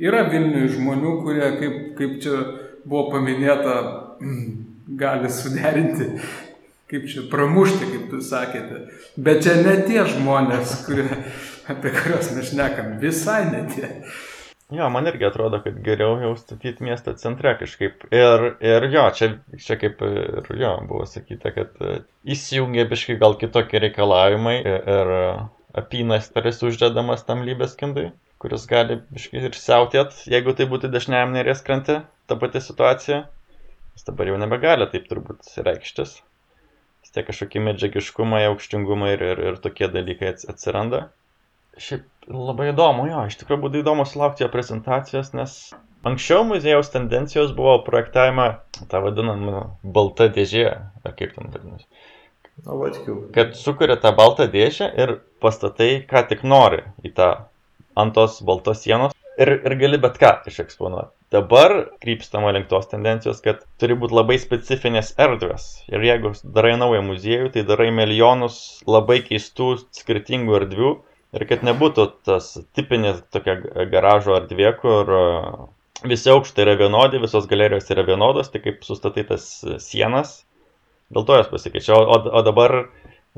Yra 0.00 0.22
Vilniuje 0.24 0.70
žmonių, 0.78 1.18
kurie, 1.20 1.44
kaip, 1.60 1.80
kaip 1.98 2.16
čia 2.24 2.36
buvo 2.88 3.10
paminėta, 3.12 3.74
gali 5.02 5.28
suderinti, 5.32 6.08
kaip 6.88 7.08
čia 7.12 7.26
pramušti, 7.32 7.88
kaip 7.90 8.14
jūs 8.16 8.30
sakėte. 8.32 8.86
Bet 9.20 9.44
čia 9.44 9.58
ne 9.60 9.76
tie 9.84 10.06
žmonės, 10.08 10.78
kurie, 10.86 11.08
apie 11.68 11.92
kuriuos 11.92 12.32
mes 12.36 12.48
šnekam, 12.52 12.94
visai 13.02 13.42
ne 13.50 13.66
tie. 13.74 13.90
Jo, 14.72 14.88
man 14.88 15.04
irgi 15.10 15.26
atrodo, 15.28 15.60
kad 15.60 15.76
geriau 15.84 16.16
jau 16.22 16.32
statyti 16.40 16.86
miesto 16.86 17.12
centre 17.20 17.52
kažkaip. 17.60 18.06
Ir, 18.08 18.46
ir 18.64 18.88
jo, 18.94 19.04
čia, 19.12 19.28
čia 19.60 19.76
kaip 19.76 20.00
ir 20.06 20.48
jo, 20.56 20.70
buvo 20.88 21.04
sakyta, 21.04 21.52
kad 21.52 21.76
e, 21.84 21.98
įsijungia 22.32 22.86
biškai 22.88 23.18
gal 23.20 23.36
kitokie 23.36 23.82
reikalavimai 23.84 24.56
ir, 24.62 24.88
ir 24.94 25.12
apynas 25.76 26.32
tarsi 26.32 26.70
uždedamas 26.70 27.28
tam 27.28 27.44
lybės 27.44 27.76
kindui 27.76 28.08
kuris 28.42 28.66
gali 28.70 28.98
ir 29.38 29.54
siautėt, 29.54 30.16
jeigu 30.30 30.54
tai 30.58 30.66
būtų 30.70 30.90
dešiniajam 30.90 31.32
nerės 31.36 31.62
krante, 31.66 32.00
ta 32.26 32.38
pati 32.40 32.62
situacija. 32.64 33.22
Jis 33.92 34.06
dabar 34.08 34.30
jau 34.30 34.38
nebegali 34.40 34.88
taip 34.90 35.06
turbūt 35.10 35.52
reikštis. 35.62 36.16
Vis 37.02 37.14
tiek 37.14 37.26
kažkokie 37.28 37.62
medžiagiškumai, 37.62 38.44
aukštingumai 38.48 39.12
ir, 39.16 39.24
ir, 39.32 39.42
ir 39.50 39.58
tokie 39.62 39.88
dalykai 39.92 40.32
atsiranda. 40.50 41.04
Šiaip 41.80 42.06
labai 42.30 42.70
įdomu, 42.72 43.06
jo, 43.10 43.22
iš 43.28 43.38
tikrųjų 43.40 43.62
būtų 43.66 43.82
įdomu 43.82 44.06
sulaukti 44.08 44.44
jo 44.44 44.48
prezentacijos, 44.52 45.32
nes 45.36 45.54
anksčiau 46.08 46.42
muziejaus 46.48 46.90
tendencijos 46.92 47.54
buvo 47.56 47.78
projektavimą, 47.86 48.48
tą 48.90 49.04
vadinamą 49.06 49.62
baltą 49.82 50.28
dėžę, 50.34 50.66
ar 51.04 51.16
kaip 51.18 51.36
ten 51.36 51.52
vadinasi. 51.52 51.86
Na, 52.62 52.76
vatkiu. 52.76 53.16
Kad 53.34 53.56
sukuria 53.56 53.96
tą 54.00 54.12
baltą 54.16 54.48
dėžę 54.52 54.90
ir 55.00 55.16
pastatai, 55.42 55.94
ką 56.08 56.26
tik 56.30 56.44
nori 56.44 56.82
į 57.06 57.14
tą 57.16 57.30
ant 57.98 58.14
tos 58.16 58.40
baltos 58.46 58.82
sienos 58.84 59.12
ir, 59.38 59.52
ir 59.64 59.76
gali 59.80 59.98
bet 60.00 60.18
ką 60.20 60.32
išeksponuoti. 60.48 61.12
Dabar 61.32 61.72
krypstama 62.02 62.52
link 62.52 62.68
tos 62.68 62.90
tendencijos, 62.90 63.40
kad 63.44 63.62
turi 63.80 63.96
būti 63.96 64.16
labai 64.18 64.36
specifinės 64.40 65.14
erdvės. 65.20 65.68
Ir 65.92 66.04
jeigu 66.04 66.34
darai 66.44 66.74
naują 66.80 67.00
muziejų, 67.06 67.52
tai 67.54 67.64
darai 67.68 67.88
milijonus 67.94 68.58
labai 68.86 69.22
keistų 69.24 69.70
skirtingų 69.96 70.58
erdvių. 70.60 70.92
Ir 71.32 71.46
kad 71.48 71.62
nebūtų 71.64 72.04
tas 72.28 72.50
tipinės 72.76 73.22
tokia 73.32 73.56
garažo 73.88 74.36
erdvė, 74.36 74.74
kur 74.82 75.12
e, 75.16 75.22
visi 76.04 76.28
aukštai 76.28 76.66
yra 76.66 76.76
vienodi, 76.82 77.22
visos 77.22 77.48
galerijos 77.48 77.88
yra 77.94 78.04
vienodos, 78.04 78.52
tai 78.52 78.60
kaip 78.66 78.84
sustatai 78.84 79.24
tas 79.30 79.46
sienas. 79.80 80.42
Dėl 81.12 81.24
to 81.28 81.38
jos 81.40 81.48
pasikeičia. 81.48 81.96
O, 81.96 82.18
o 82.28 82.44
dabar 82.44 82.76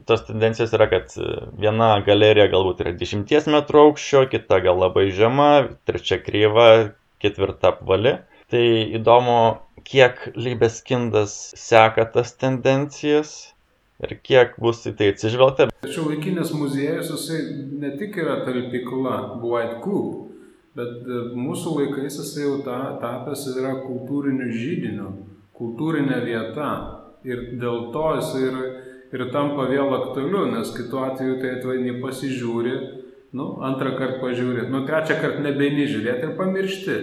tos 0.03 0.25
tendencijos 0.27 0.75
yra, 0.75 0.89
kad 0.91 1.15
viena 1.61 1.95
galerija 2.07 2.49
galbūt 2.53 2.83
yra 2.85 2.93
10 2.99 3.51
metrų 3.55 3.89
aukščio, 3.89 4.25
kita 4.33 4.61
gal 4.65 4.81
labai 4.83 5.09
žema, 5.15 5.51
trečia 5.87 6.19
kryva, 6.23 6.69
ketvirta 7.23 7.73
apvali. 7.75 8.19
Tai 8.51 8.65
įdomu, 8.99 9.39
kiek 9.87 10.21
Libeskindas 10.37 11.55
seka 11.59 12.05
tas 12.13 12.35
tendencijas 12.41 13.55
ir 14.03 14.17
kiek 14.27 14.57
bus 14.61 14.83
į 14.89 14.95
tai 14.99 15.13
atsižvelgta. 15.15 15.71
Tačiau 15.85 16.09
laikinis 16.11 16.53
muziejus, 16.57 17.13
jisai 17.15 17.41
ne 17.81 17.95
tik 18.01 18.19
yra 18.21 18.41
talpykla 18.45 19.17
White 19.43 19.79
Coop, 19.85 20.33
bet 20.77 21.07
e, 21.07 21.21
mūsų 21.39 21.77
laikais 21.79 22.19
jisai 22.21 22.49
jau 22.49 22.59
ta, 22.67 22.79
tapęs 23.03 23.47
yra 23.55 23.77
kultūriniu 23.85 24.51
žydiniu, 24.51 25.13
kultūrinė 25.57 26.21
vieta. 26.27 26.71
Ir 27.25 27.55
dėl 27.57 27.87
to 27.95 28.09
jisai 28.19 28.41
yra 28.51 28.65
ir 29.15 29.29
tampa 29.31 29.69
vėl 29.71 29.93
aktualiu, 29.95 30.49
nes 30.51 30.73
kitu 30.75 31.01
atveju 31.05 31.39
tai 31.43 31.57
atvaini 31.59 31.99
pasižiūri, 32.03 32.75
nu, 33.39 33.49
antrą 33.67 33.95
kartą 33.99 34.21
pažiūri, 34.23 34.67
nu, 34.71 34.83
trečią 34.89 35.21
kartą 35.23 35.45
nebeini 35.47 35.87
žiūrėti 35.91 36.29
ir 36.29 36.37
pamiršti. 36.39 36.99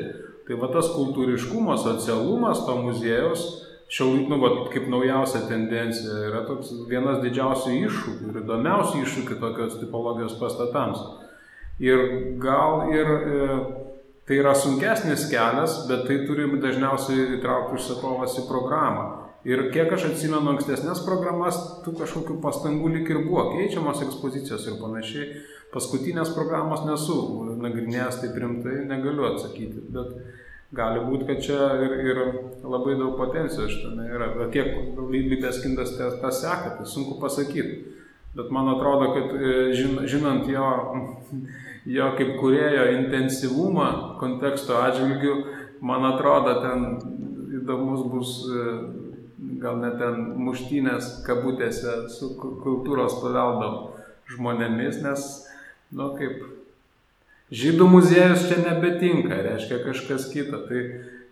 Tai 0.47 0.57
va 0.59 0.71
tas 0.73 0.89
kultūriškumo, 0.91 1.77
socialumas 1.79 2.65
to 2.65 2.75
muziejaus, 2.81 3.43
šiaip, 3.91 4.27
nu, 4.31 4.39
va, 4.41 4.51
kaip 4.71 4.87
naujausia 4.91 5.45
tendencija, 5.47 6.17
yra 6.31 6.43
toks 6.47 6.73
vienas 6.89 7.21
didžiausių 7.23 7.75
iššūkių 7.85 8.31
ir 8.31 8.41
įdomiausių 8.43 9.03
iššūkių 9.05 9.37
tokios 9.43 9.77
tipologijos 9.79 10.35
pastatams. 10.39 11.03
Ir 11.81 12.03
gal 12.41 12.91
ir 12.93 13.07
e, 13.07 13.47
tai 14.27 14.39
yra 14.41 14.53
sunkesnis 14.57 15.27
kelias, 15.31 15.81
bet 15.89 16.05
tai 16.09 16.21
turi 16.27 16.49
dažniausiai 16.61 17.37
įtraukti 17.37 17.79
užsakovas 17.79 18.37
į 18.41 18.47
programą. 18.49 19.20
Ir 19.47 19.63
kiek 19.73 19.89
aš 19.89 20.03
atsimenu 20.11 20.51
ankstesnės 20.51 21.01
programas, 21.01 21.57
tų 21.81 21.95
kažkokių 22.03 22.35
pastangų 22.43 22.91
lik 22.93 23.09
ir 23.09 23.23
buvo, 23.25 23.47
keičiamos 23.55 24.03
ekspozicijos 24.05 24.67
ir 24.69 24.77
panašiai. 24.77 25.41
Paskutinės 25.73 26.33
programos 26.35 26.83
nesu 26.85 27.15
nagrinėjęs 27.63 28.19
taip 28.21 28.37
rimtai, 28.37 28.83
negaliu 28.89 29.25
atsakyti, 29.31 29.81
bet 29.95 30.13
gali 30.77 31.01
būti, 31.07 31.25
kad 31.29 31.41
čia 31.41 31.71
ir, 31.87 31.95
ir 32.11 32.21
labai 32.61 32.97
daug 32.99 33.15
potencijos 33.17 33.73
šitame 33.73 34.05
yra. 34.11 34.29
Bet 34.37 34.53
kiek 34.53 34.99
Lybės 35.11 35.63
kindas 35.63 35.95
tą, 35.97 36.11
tą 36.21 36.31
seka, 36.35 36.75
tai 36.77 36.85
sunku 36.87 37.17
pasakyti. 37.23 37.97
Bet 38.37 38.51
man 38.53 38.69
atrodo, 38.71 39.09
kad 39.15 39.33
e, 39.35 39.55
žin, 39.75 39.97
žinant 40.07 40.45
jo, 40.47 40.69
jo 41.97 42.13
kaip 42.19 42.37
kurėjo 42.39 42.87
intensyvumą 42.99 43.89
konteksto 44.21 44.77
atžvilgių, 44.85 45.33
man 45.81 46.05
atrodo, 46.13 46.59
ten 46.61 46.85
įdomus 47.57 48.05
bus 48.11 48.37
e, 48.47 48.67
gal 49.41 49.79
net 49.81 49.97
ten 50.01 50.19
muštynės 50.37 51.21
kabutėse 51.25 51.95
su 52.13 52.33
kultūros 52.37 53.17
paveldo 53.23 53.71
žmonėmis, 54.31 55.01
nes, 55.01 55.27
nu, 55.97 56.11
kaip 56.17 56.43
žydų 57.51 57.87
muziejus 57.89 58.45
čia 58.49 58.61
nebetinka, 58.61 59.41
reiškia 59.47 59.81
kažkas 59.87 60.29
kita. 60.31 60.61
Tai 60.69 60.83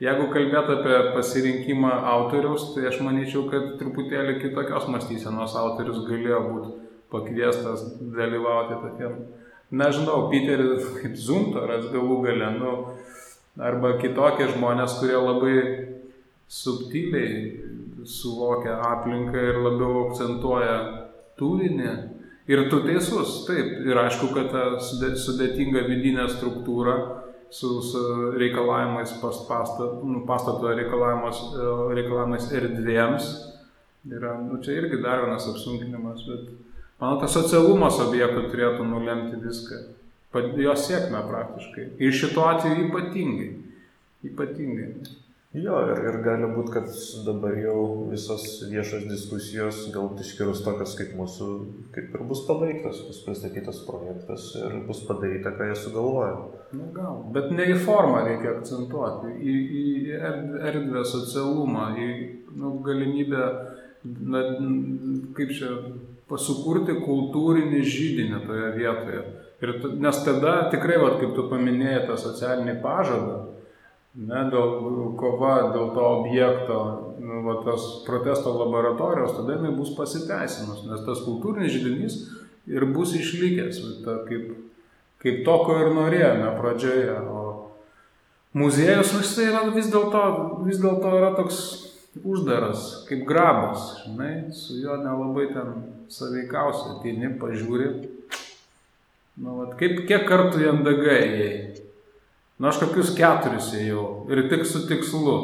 jeigu 0.03 0.27
kalbėt 0.33 0.73
apie 0.73 0.97
pasirinkimą 1.15 1.93
autoriaus, 2.15 2.71
tai 2.73 2.89
aš 2.89 3.01
manyčiau, 3.05 3.45
kad 3.51 3.75
truputėlį 3.81 4.39
kitokios 4.41 4.89
mąstysenos 4.91 5.55
autorius 5.59 6.01
galėjo 6.09 6.41
būti 6.49 6.73
pakviestas 7.13 7.85
dalyvauti 8.01 8.81
tokiam, 8.83 9.15
nežinau, 9.69 10.27
Piteris 10.33 10.89
kaip 10.97 11.15
Zuntoras 11.17 11.87
galų 11.93 12.19
gale, 12.25 12.51
nu, 12.57 12.73
arba 13.61 13.95
kitokie 14.01 14.49
žmonės, 14.51 14.99
kurie 14.99 15.17
labai 15.17 15.55
subtiliai 16.49 17.68
suvokia 18.07 18.77
aplinką 18.91 19.43
ir 19.51 19.59
labiau 19.63 20.07
akcentuoja 20.07 20.77
turinį. 21.39 21.91
Ir 22.49 22.63
tu 22.71 22.79
teisus, 22.81 23.43
taip. 23.45 23.83
Ir 23.85 23.99
aišku, 24.01 24.31
kad 24.33 24.49
ta 24.53 24.63
sudėtinga 24.81 25.83
vidinė 25.85 26.25
struktūra 26.31 26.95
su, 27.49 27.81
su 27.81 28.31
reikalavimais 28.37 29.11
pastato, 29.21 30.01
nu, 30.03 30.23
pastato 30.25 30.73
reikalavimais, 30.73 31.43
reikalavimais 31.97 32.49
erdvėms 32.57 33.29
yra, 34.09 34.35
nu, 34.41 34.59
čia 34.63 34.79
irgi 34.79 35.01
dar 35.03 35.23
vienas 35.25 35.47
apsunkinimas, 35.49 36.25
bet 36.29 36.51
manau, 37.01 37.19
tas 37.21 37.33
socialumas 37.35 37.99
objektų 38.05 38.47
turėtų 38.51 38.85
nulemti 38.87 39.39
viską, 39.43 39.81
jo 40.61 40.75
sėkmę 40.77 41.23
praktiškai. 41.29 41.87
Ir 42.01 42.13
šituo 42.15 42.45
atveju 42.51 42.89
ypatingai. 42.89 43.49
Ypatingai. 44.29 44.91
Jo, 45.49 45.79
ir, 45.89 45.97
ir 46.05 46.15
gali 46.21 46.45
būti, 46.53 46.69
kad 46.75 46.89
dabar 47.25 47.55
jau 47.57 47.79
visos 48.11 48.43
viešos 48.69 49.07
diskusijos, 49.09 49.79
galbūt 49.95 50.21
išskyrus 50.21 50.61
tokios 50.61 50.93
kaip 50.99 51.15
mūsų, 51.17 51.47
kaip 51.95 52.13
ir 52.13 52.25
bus 52.29 52.43
pabaigtas, 52.45 52.99
bus 53.07 53.23
pristatytas 53.25 53.79
projektas 53.87 54.45
ir 54.59 54.77
bus 54.85 55.01
padaryta, 55.07 55.55
ką 55.57 55.71
jie 55.71 55.79
sugalvoja. 55.81 56.35
Na 56.77 56.91
gal, 56.93 57.23
bet 57.33 57.49
ne 57.49 57.65
į 57.65 57.79
formą 57.81 58.21
reikia 58.27 58.59
akcentuoti, 58.59 59.33
į, 59.41 59.57
į 59.81 60.21
erdvę, 60.69 61.01
socialumą, 61.15 61.89
į 61.97 62.09
nu, 62.53 62.75
galimybę, 62.85 63.49
na, 64.05 64.45
kaip 65.33 65.57
čia, 65.57 65.73
pasukurti 66.29 67.01
kultūrinį 67.01 67.81
žydinį 67.89 68.45
toje 68.45 68.73
vietoje. 68.77 69.25
Ir, 69.65 69.79
nes 69.97 70.25
tada 70.29 70.59
tikrai, 70.69 71.01
va, 71.01 71.15
kaip 71.17 71.33
tu 71.33 71.49
paminėjai, 71.49 72.05
tą 72.05 72.21
socialinį 72.21 72.83
pažadą, 72.85 73.47
ne, 74.19 74.41
dėl 74.51 75.13
kova 75.19 75.55
dėl 75.73 75.91
to 75.95 76.05
objekto, 76.19 76.79
nu, 77.23 77.41
va, 77.45 77.59
tas 77.65 77.85
protesto 78.07 78.53
laboratorijos, 78.57 79.37
tada 79.37 79.57
jinai 79.57 79.75
bus 79.77 79.93
pasiteisinus, 79.97 80.85
nes 80.89 81.05
tas 81.07 81.23
kultūrinis 81.25 81.75
žydinys 81.75 82.17
ir 82.69 82.87
bus 82.93 83.15
išlikęs, 83.17 83.81
ta, 84.05 84.19
kaip, 84.27 84.51
kaip 85.23 85.43
to, 85.47 85.57
ko 85.65 85.77
ir 85.83 85.93
norėjome 85.95 86.51
pradžioje. 86.59 87.15
O 87.31 87.45
muziejus 88.59 89.13
tai 89.35 89.49
yra 89.51 89.65
vis 89.75 89.91
dėlto 89.93 90.25
vis 90.67 90.81
dėl 90.81 90.99
yra 91.19 91.33
toks 91.37 91.61
uždaras, 92.25 93.05
kaip 93.07 93.25
grabas, 93.29 93.91
žinai, 94.03 94.49
su 94.55 94.79
juo 94.81 94.97
nelabai 94.99 95.49
ten 95.53 95.75
saveikausi, 96.11 96.95
ateini, 96.95 97.35
pažiūri. 97.39 97.91
Nu, 99.39 99.61
vat, 99.61 99.77
kaip, 99.79 100.01
kiek 100.09 100.25
kartų 100.27 100.65
į 100.65 100.71
NDG 100.73 101.13
įėjai? 101.15 101.78
Nu, 102.59 102.67
aš 102.67 102.81
kokius 102.81 103.13
keturis 103.15 103.71
ėjau 103.79 104.05
ir 104.31 104.43
tik 104.51 104.65
su 104.67 104.83
tikslu. 104.89 105.35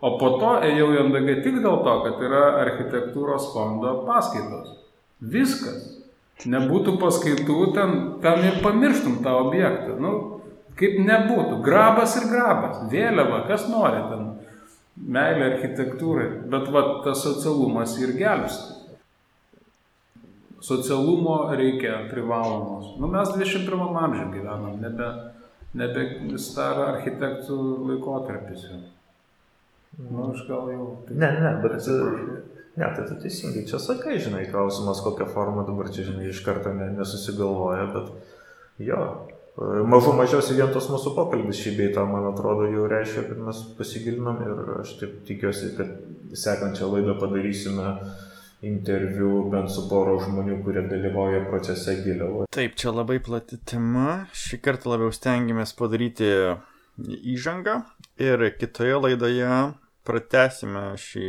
O 0.00 0.10
po 0.20 0.28
to 0.40 0.50
ėjau 0.64 0.90
į 0.94 1.00
MDG 1.06 1.40
tik 1.44 1.56
dėl 1.60 1.80
to, 1.84 1.94
kad 2.04 2.20
yra 2.24 2.44
architektūros 2.62 3.50
fondo 3.54 3.94
paskaitos. 4.06 4.76
Viskas. 5.20 5.96
Nebūtų 6.48 6.94
paskaitų, 7.00 7.56
ten, 7.76 7.96
ten 8.24 8.44
ir 8.48 8.60
pamirštum 8.64 9.18
tą 9.24 9.34
objektą. 9.42 9.96
Nu, 10.00 10.12
kaip 10.80 11.00
nebūtų. 11.04 11.60
Grabas 11.64 12.16
ir 12.20 12.28
grabas. 12.32 12.84
Vėliava, 12.92 13.42
kas 13.48 13.66
nori 13.68 14.04
ten. 14.12 14.28
Meilė 15.00 15.50
architektūrai. 15.54 16.28
Bet 16.52 16.68
va, 16.72 16.84
tas 17.04 17.24
socialumas 17.24 17.96
ir 18.00 18.14
gelbsti. 18.20 18.78
Socialumo 20.64 21.42
reikia 21.56 22.02
privalomos. 22.12 22.96
Nu, 23.00 23.08
mes 23.08 23.32
21 23.32 24.00
amžiuje 24.04 24.32
gyvenam, 24.34 24.80
nebe 24.80 25.12
nebe 25.76 26.06
staro 26.40 26.86
architektų 26.94 27.58
laikotarpis 27.90 28.66
jau. 28.68 28.80
Nu, 30.00 30.30
aš 30.30 30.46
gal 30.48 30.70
jau. 30.72 30.86
Ne, 31.10 31.28
ne, 31.42 31.52
bet. 31.62 31.90
Ne, 32.78 32.86
tai 32.94 33.02
tu 33.08 33.16
teisingai 33.20 33.64
čia 33.68 33.80
sakai, 33.82 34.14
žinai, 34.22 34.44
klausimas, 34.48 35.02
kokią 35.04 35.26
formą 35.34 35.66
dabar 35.66 35.90
čia, 35.92 36.06
žinai, 36.06 36.28
iš 36.30 36.40
karto 36.46 36.70
ne, 36.72 36.86
nesusigalvoja, 36.94 37.88
bet 37.90 38.84
jo, 38.86 39.00
mažų 39.90 40.14
mažiausiai 40.16 40.60
vien 40.60 40.70
tos 40.72 40.86
mūsų 40.88 41.12
pokalbis 41.16 41.58
šį 41.60 41.74
beitą, 41.80 42.06
man 42.08 42.30
atrodo, 42.30 42.68
jau 42.70 42.86
reiškia, 42.88 43.26
kad 43.26 43.42
mes 43.50 43.60
pasigilinom 43.76 44.38
ir 44.46 44.72
aš 44.78 44.94
taip 45.02 45.18
tikiuosi, 45.28 45.72
kad 45.76 45.90
sekančią 46.38 46.88
laidą 46.94 47.18
padarysime 47.20 47.88
uh, 47.90 48.29
interviu 48.62 49.44
bent 49.52 49.70
su 49.72 49.86
poro 49.88 50.18
žmonių, 50.20 50.60
kurie 50.64 50.82
dalyvauja 50.88 51.44
procese 51.48 51.96
giliau. 52.04 52.44
Taip, 52.52 52.76
čia 52.80 52.92
labai 52.92 53.18
plati 53.24 53.58
tema. 53.64 54.26
Šį 54.36 54.60
kartą 54.64 54.92
labiau 54.94 55.12
stengiamės 55.14 55.72
padaryti 55.78 56.30
įžangą 57.34 57.80
ir 58.20 58.50
kitoje 58.60 58.98
laidoje 59.00 59.50
pratesime 60.04 60.90
šį 61.00 61.28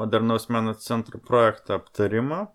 modernaus 0.00 0.48
meno 0.48 0.74
centro 0.80 1.20
projektą 1.22 1.78
aptarimą 1.78 2.46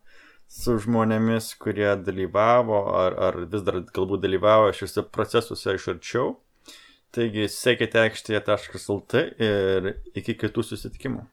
su 0.50 0.80
žmonėmis, 0.82 1.54
kurie 1.62 1.92
dalyvavo 2.02 2.82
ar, 2.98 3.16
ar 3.30 3.42
vis 3.52 3.64
dar 3.66 3.84
galbūt 3.94 4.24
dalyvavo 4.26 4.72
šiuose 4.74 5.06
procesuose 5.14 5.76
iš 5.78 5.90
arčiau. 5.94 6.32
Taigi, 7.14 7.48
sekite 7.50 8.02
aikštėje.lt 8.02 9.22
ir 9.42 9.94
iki 10.18 10.36
kitų 10.38 10.66
susitikimų. 10.66 11.24